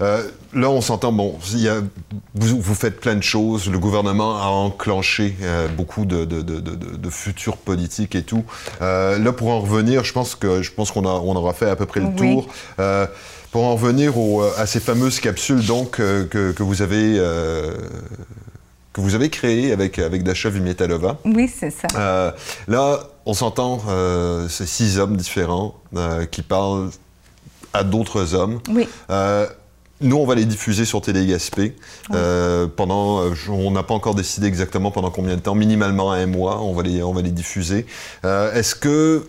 Euh, 0.00 0.22
là, 0.52 0.70
on 0.70 0.80
s'entend, 0.80 1.12
bon, 1.12 1.38
y 1.54 1.68
a, 1.68 1.76
vous, 2.34 2.74
faites 2.74 3.00
plein 3.00 3.14
de 3.14 3.22
choses, 3.22 3.70
le 3.70 3.78
gouvernement 3.78 4.36
a 4.40 4.46
enclenché 4.46 5.36
euh, 5.42 5.68
beaucoup 5.68 6.04
de, 6.04 6.24
de, 6.24 6.42
de, 6.42 6.60
de, 6.60 7.10
futures 7.10 7.56
politiques 7.56 8.14
et 8.14 8.22
tout. 8.22 8.44
Euh, 8.82 9.18
là, 9.18 9.32
pour 9.32 9.48
en 9.50 9.60
revenir, 9.60 10.04
je 10.04 10.12
pense 10.12 10.34
qu'on 10.34 11.06
on 11.06 11.36
aura 11.36 11.54
fait 11.54 11.70
à 11.70 11.76
peu 11.76 11.86
près 11.86 12.00
le 12.00 12.14
tour. 12.14 12.48
pour 13.50 13.64
en 13.64 13.76
revenir 13.76 14.14
à 14.58 14.66
ces 14.66 14.80
fameuses 14.80 15.20
capsules 15.20 15.64
donc 15.64 15.92
que, 15.92 16.24
que, 16.52 16.62
vous 16.62 16.82
avez 16.82 17.20
que 18.92 19.00
vous 19.00 19.14
avez 19.14 19.30
créées 19.30 19.72
avec 19.72 19.98
avec 19.98 20.24
Dasha 20.24 20.50
Vimietalova. 20.50 21.18
Oui, 21.24 21.48
c'est 21.48 21.70
ça. 21.70 22.34
là, 22.66 23.00
on 23.26 23.34
s'entend, 23.34 23.80
c'est 24.48 24.66
six 24.66 24.98
hommes 24.98 25.16
différents 25.16 25.76
qui 26.32 26.42
parlent 26.42 26.90
à 27.74 27.84
d'autres 27.84 28.34
hommes. 28.34 28.60
Oui. 28.70 28.88
Euh, 29.10 29.46
nous, 30.00 30.16
on 30.16 30.26
va 30.26 30.34
les 30.34 30.44
diffuser 30.46 30.84
sur 30.84 31.00
Télégaspé. 31.02 31.76
Euh, 32.12 32.66
pendant, 32.66 33.20
euh, 33.20 33.34
on 33.48 33.70
n'a 33.70 33.82
pas 33.82 33.94
encore 33.94 34.14
décidé 34.14 34.46
exactement 34.46 34.90
pendant 34.90 35.10
combien 35.10 35.36
de 35.36 35.40
temps, 35.40 35.54
minimalement 35.54 36.12
un 36.12 36.26
mois, 36.26 36.62
on 36.62 36.72
va 36.72 36.82
les, 36.82 37.02
on 37.02 37.12
va 37.12 37.20
les 37.20 37.30
diffuser. 37.30 37.86
est-ce 38.22 38.74
que, 38.74 39.26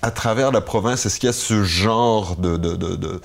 à 0.00 0.10
travers 0.10 0.52
la 0.52 0.60
province, 0.60 1.04
est-ce 1.06 1.18
qu'il 1.18 1.26
y 1.26 1.30
a 1.30 1.32
ce 1.32 1.64
genre 1.64 2.36
de, 2.36 2.56
de, 2.56 2.76
de, 2.76 3.20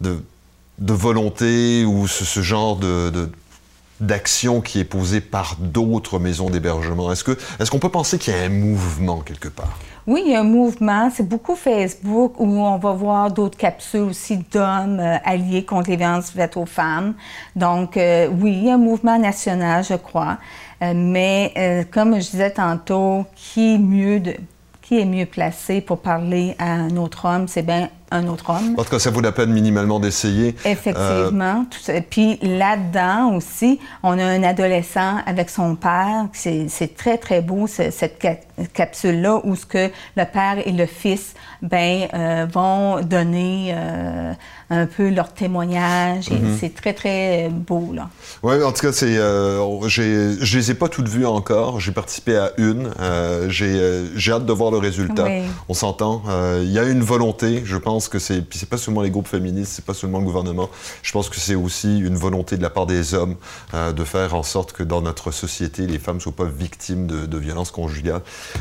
de, 0.00 0.92
volonté 0.92 1.84
ou 1.84 2.06
ce, 2.08 2.40
genre 2.40 2.76
de, 2.76 3.28
d'action 4.00 4.60
qui 4.60 4.80
est 4.80 4.84
posée 4.84 5.20
par 5.20 5.56
d'autres 5.58 6.18
maisons 6.18 6.50
d'hébergement? 6.50 7.12
Est-ce, 7.12 7.70
qu'on 7.70 7.78
peut 7.78 7.88
penser 7.88 8.18
qu'il 8.18 8.34
y 8.34 8.36
a 8.36 8.42
un 8.42 8.48
mouvement 8.48 9.20
quelque 9.20 9.48
part? 9.48 9.78
Oui, 10.06 10.22
il 10.24 10.32
y 10.32 10.34
a 10.34 10.40
un 10.40 10.44
mouvement. 10.44 11.10
C'est 11.14 11.28
beaucoup 11.28 11.54
Facebook 11.54 12.40
où 12.40 12.46
on 12.46 12.78
va 12.78 12.92
voir 12.92 13.30
d'autres 13.30 13.58
capsules 13.58 14.00
aussi 14.00 14.38
d'hommes 14.50 15.00
euh, 15.00 15.18
alliés 15.22 15.64
contre 15.64 15.90
les 15.90 15.96
violences 15.96 16.30
faites 16.30 16.56
aux 16.56 16.64
femmes. 16.64 17.14
Donc, 17.54 17.96
euh, 17.98 18.28
oui, 18.40 18.52
il 18.52 18.64
y 18.64 18.70
a 18.70 18.74
un 18.74 18.78
mouvement 18.78 19.18
national, 19.18 19.84
je 19.84 19.94
crois. 19.94 20.38
Euh, 20.82 20.94
mais 20.94 21.86
comme 21.90 22.14
je 22.14 22.30
disais 22.30 22.52
tantôt, 22.52 23.26
qui 23.34 23.78
qui 24.80 24.98
est 24.98 25.04
mieux 25.04 25.26
placé 25.26 25.82
pour 25.82 25.98
parler 25.98 26.56
à 26.58 26.72
un 26.72 26.96
autre 26.96 27.26
homme? 27.26 27.46
C'est 27.46 27.60
bien 27.60 27.90
un 28.10 28.26
autre 28.28 28.50
homme. 28.50 28.74
En 28.76 28.84
tout 28.84 28.90
cas, 28.90 28.98
ça 28.98 29.10
vaut 29.10 29.20
la 29.20 29.32
peine 29.32 29.50
minimalement 29.50 30.00
d'essayer. 30.00 30.54
Effectivement. 30.64 31.66
Euh... 31.88 32.00
Puis 32.08 32.38
là-dedans 32.42 33.34
aussi, 33.34 33.78
on 34.02 34.18
a 34.18 34.24
un 34.24 34.42
adolescent 34.42 35.18
avec 35.26 35.50
son 35.50 35.74
père. 35.74 36.26
C'est 36.32 36.96
très, 36.96 37.18
très 37.18 37.40
beau, 37.40 37.66
cette 37.66 38.26
capsule-là, 38.72 39.40
où 39.44 39.54
ce 39.56 39.66
que 39.66 39.90
le 40.16 40.24
père 40.24 40.56
et 40.64 40.72
le 40.72 40.86
fils 40.86 41.34
ben, 41.62 42.08
euh, 42.14 42.46
vont 42.50 43.00
donner 43.00 43.72
euh, 43.74 44.32
un 44.70 44.86
peu 44.86 45.10
leur 45.10 45.32
témoignage. 45.32 46.30
Mhm. 46.30 46.56
C'est 46.58 46.74
très, 46.74 46.94
très 46.94 47.48
beau. 47.50 47.92
là. 47.92 48.08
Oui, 48.42 48.62
en 48.62 48.72
tout 48.72 48.86
cas, 48.86 48.92
c'est, 48.92 49.14
je 49.14 50.58
les 50.58 50.70
ai 50.70 50.74
pas 50.74 50.88
toutes 50.88 51.08
vues 51.08 51.26
encore. 51.26 51.80
J'ai 51.80 51.92
participé 51.92 52.36
à 52.36 52.52
une. 52.56 52.90
j'ai 53.48 54.32
hâte 54.32 54.46
de 54.46 54.52
voir 54.52 54.70
le 54.70 54.78
résultat. 54.78 55.26
On 55.68 55.74
s'entend. 55.74 56.22
Il 56.62 56.70
y 56.70 56.78
a 56.78 56.84
une 56.84 57.02
volonté, 57.02 57.62
je 57.64 57.76
pense 57.76 57.97
pense 57.98 58.08
que 58.08 58.20
c'est, 58.20 58.44
c'est 58.54 58.68
pas 58.68 58.76
seulement 58.76 59.02
les 59.02 59.10
groupes 59.10 59.26
féministes, 59.26 59.72
c'est 59.74 59.84
pas 59.84 59.92
seulement 59.92 60.20
le 60.20 60.24
gouvernement. 60.24 60.70
Je 61.02 61.10
pense 61.10 61.28
que 61.28 61.40
c'est 61.40 61.56
aussi 61.56 61.98
une 61.98 62.14
volonté 62.14 62.56
de 62.56 62.62
la 62.62 62.70
part 62.70 62.86
des 62.86 63.12
hommes 63.12 63.34
euh, 63.74 63.92
de 63.92 64.04
faire 64.04 64.36
en 64.36 64.44
sorte 64.44 64.72
que 64.72 64.84
dans 64.84 65.00
notre 65.00 65.32
société, 65.32 65.84
les 65.88 65.98
femmes 65.98 66.20
soient 66.20 66.30
pas 66.30 66.44
victimes 66.44 67.08
de, 67.08 67.26
de 67.26 67.38
violences 67.38 67.72
conjugales. 67.72 68.20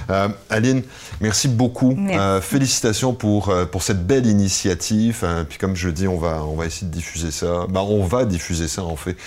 Euh, 0.10 0.30
Aline, 0.50 0.82
merci 1.21 1.50
beaucoup. 1.50 1.95
Euh, 2.10 2.41
félicitations 2.41 3.13
pour 3.13 3.54
pour 3.71 3.84
cette 3.84 4.08
belle 4.08 4.26
initiative. 4.26 5.23
puis 5.47 5.60
comme 5.60 5.76
je 5.76 5.89
dis, 5.89 6.08
on 6.08 6.17
va 6.17 6.43
on 6.43 6.56
va 6.56 6.65
essayer 6.65 6.88
de 6.88 6.91
diffuser 6.91 7.30
ça. 7.30 7.67
Ben, 7.69 7.82
on 7.82 8.04
va 8.04 8.26
diffuser 8.26 8.67
ça 8.67 8.84
en 8.84 8.95
fait. 8.95 9.17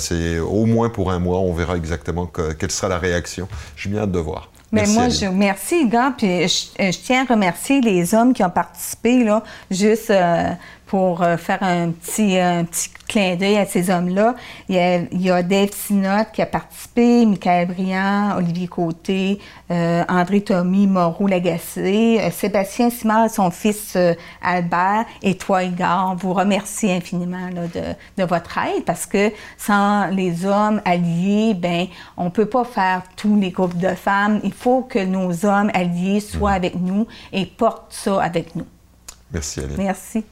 c'est 0.00 0.40
au 0.40 0.66
moins 0.66 0.88
pour 0.88 1.12
un 1.12 1.20
mois. 1.20 1.38
On 1.38 1.54
verra 1.54 1.76
exactement 1.76 2.26
quelle 2.58 2.72
sera 2.72 2.88
la 2.88 2.98
réaction. 2.98 3.46
J'ai 3.76 3.90
bien 3.90 4.00
hâte 4.00 4.10
de 4.10 4.18
voir. 4.18 4.51
Mais 4.72 4.86
moi, 4.86 5.10
je 5.10 5.26
remercie, 5.26 5.86
gars, 5.86 6.14
puis 6.16 6.48
je, 6.48 6.98
tiens 6.98 7.26
à 7.28 7.32
remercier 7.34 7.82
les 7.82 8.14
hommes 8.14 8.32
qui 8.32 8.42
ont 8.42 8.50
participé, 8.50 9.22
là, 9.22 9.42
juste 9.70 10.08
euh, 10.08 10.50
pour 10.92 11.22
euh, 11.22 11.38
faire 11.38 11.62
un 11.62 11.90
petit, 11.90 12.38
un 12.38 12.64
petit 12.64 12.90
clin 13.08 13.34
d'œil 13.36 13.56
à 13.56 13.64
ces 13.64 13.88
hommes-là. 13.88 14.34
Il, 14.68 14.76
y 15.12 15.30
a 15.30 15.42
Dave 15.42 15.70
Sinot 15.72 16.26
qui 16.34 16.42
a 16.42 16.46
participé, 16.46 17.24
Michael 17.24 17.68
Briand, 17.68 18.36
Olivier 18.36 18.68
Côté, 18.68 19.38
euh, 19.70 20.04
André 20.06 20.42
Tommy, 20.42 20.86
Moreau 20.86 21.28
Lagacé, 21.28 22.20
euh, 22.20 22.30
Sébastien 22.30 22.90
Simard, 22.90 23.30
son 23.30 23.50
fils 23.50 23.96
Albert 24.42 25.06
et 25.22 25.34
toi, 25.38 25.62
Igor. 25.62 26.10
On 26.10 26.14
vous 26.14 26.34
remercie 26.34 26.92
infiniment 26.92 27.48
de, 27.48 28.24
votre 28.24 28.58
aide 28.58 28.84
parce 28.84 29.06
que 29.06 29.32
sans 29.56 30.08
les 30.08 30.44
hommes 30.44 30.82
alliés, 30.84 31.54
ben 31.54 31.86
on 32.18 32.28
peut 32.28 32.44
pas 32.44 32.64
faire 32.64 33.02
tous 33.16 33.34
les 33.40 33.50
groupes 33.50 33.78
de 33.78 33.94
femmes. 33.94 34.40
Il 34.44 34.52
faut 34.52 34.82
que 34.82 34.98
nos 34.98 35.46
hommes 35.46 35.70
alliés 35.72 36.20
soient 36.20 36.50
mmh. 36.50 36.54
avec 36.54 36.74
nous 36.78 37.06
et 37.32 37.46
portent 37.46 37.94
ça 37.94 38.22
avec 38.22 38.54
nous. 38.54 38.66
Merci, 39.32 39.60
Aline. 39.60 39.76
Merci. 39.78 40.24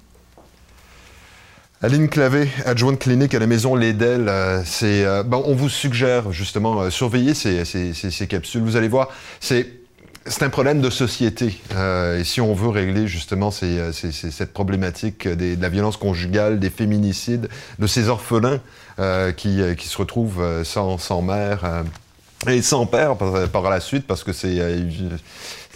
Aline 1.83 2.11
Clavé, 2.11 2.51
adjointe 2.67 2.99
clinique 2.99 3.33
à 3.33 3.39
la 3.39 3.47
maison 3.47 3.75
Lédel, 3.75 4.29
euh, 4.29 4.61
c'est, 4.67 5.03
euh, 5.03 5.23
bon, 5.23 5.43
on 5.47 5.55
vous 5.55 5.71
suggère 5.71 6.31
justement 6.31 6.79
euh, 6.79 6.91
surveiller 6.91 7.33
ces, 7.33 7.65
ces, 7.65 7.95
ces, 7.95 8.27
capsules. 8.27 8.61
Vous 8.61 8.77
allez 8.77 8.89
voir, 8.89 9.09
c'est 9.41 9.67
c'est 10.27 10.43
un 10.43 10.51
problème 10.51 10.83
de 10.83 10.91
société. 10.91 11.59
et 11.75 12.25
si 12.25 12.43
on 12.43 12.53
veut 12.53 12.69
régler 12.69 13.07
justement 13.07 13.51
cette 13.51 14.53
problématique 14.53 15.27
des, 15.27 15.57
de 15.57 15.63
la 15.63 15.71
violence 15.71 15.97
conjugale, 15.97 16.61
des 16.61 16.69
féminicides, 16.69 17.49
de 17.79 17.87
ces 17.87 18.09
orphelins 18.09 18.61
qui, 19.39 19.61
qui, 19.79 19.89
se 19.89 19.97
retrouvent 19.97 20.63
sans, 20.63 20.99
sans 20.99 21.23
mère 21.23 21.85
et 22.47 22.61
sans 22.61 22.85
père 22.85 23.17
par, 23.17 23.49
par, 23.49 23.71
la 23.71 23.81
suite, 23.81 24.07
parce 24.07 24.23
que 24.23 24.35
c'est 24.35 24.59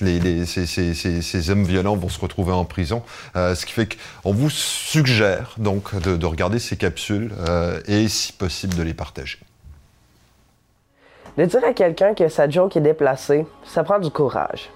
les, 0.01 0.45
ces, 0.47 1.51
hommes 1.51 1.65
violents 1.65 1.97
vont 1.97 2.09
se 2.09 2.21
retrouver 2.21 2.53
en 2.53 2.65
prison. 2.65 3.03
Euh, 3.37 3.55
ce 3.55 3.67
qui 3.67 3.73
fait 3.73 3.97
qu'on 4.23 4.33
vous 4.33 4.51
suggère 4.51 5.55
donc 5.59 5.95
de, 6.01 6.27
regarder 6.27 6.59
ces 6.59 6.77
capsules 6.77 7.33
euh, 7.49 7.81
et, 7.87 8.09
si 8.09 8.33
possible, 8.33 8.75
de 8.75 8.83
les 8.83 8.95
partager. 8.95 9.39
De 11.37 11.45
dire 11.45 11.65
à 11.65 11.73
quelqu'un 11.73 12.15
que 12.15 12.29
sa 12.29 12.49
joke 12.49 12.77
est 12.77 12.81
déplacée, 12.81 13.47
ça 13.65 13.83
prend 13.83 13.99
du 13.99 14.11
courage. 14.11 14.71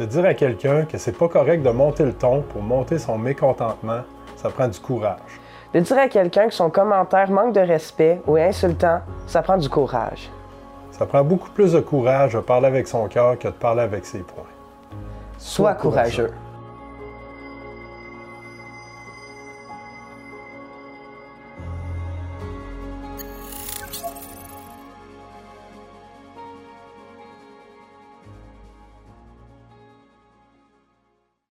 De 0.00 0.04
dire 0.04 0.24
à 0.24 0.34
quelqu'un 0.34 0.84
que 0.84 0.98
c'est 0.98 1.16
pas 1.16 1.28
correct 1.28 1.62
de 1.62 1.70
monter 1.70 2.04
le 2.04 2.12
ton 2.12 2.42
pour 2.42 2.62
monter 2.62 2.98
son 2.98 3.18
mécontentement, 3.18 4.00
ça 4.36 4.50
prend 4.50 4.68
du 4.68 4.78
courage. 4.78 5.40
De 5.72 5.80
dire 5.80 5.98
à 5.98 6.08
quelqu'un 6.08 6.48
que 6.48 6.54
son 6.54 6.70
commentaire 6.70 7.30
manque 7.30 7.54
de 7.54 7.60
respect 7.60 8.20
ou 8.26 8.36
est 8.36 8.48
insultant, 8.48 9.00
ça 9.26 9.42
prend 9.42 9.56
du 9.56 9.68
courage. 9.68 10.30
Ça 10.98 11.04
prend 11.04 11.22
beaucoup 11.22 11.50
plus 11.50 11.72
de 11.72 11.80
courage 11.80 12.32
de 12.32 12.40
parler 12.40 12.68
avec 12.68 12.88
son 12.88 13.06
cœur 13.06 13.38
que 13.38 13.48
de 13.48 13.52
parler 13.52 13.82
avec 13.82 14.06
ses 14.06 14.20
poings. 14.20 14.44
Sois, 15.36 15.74
courageux. 15.74 16.32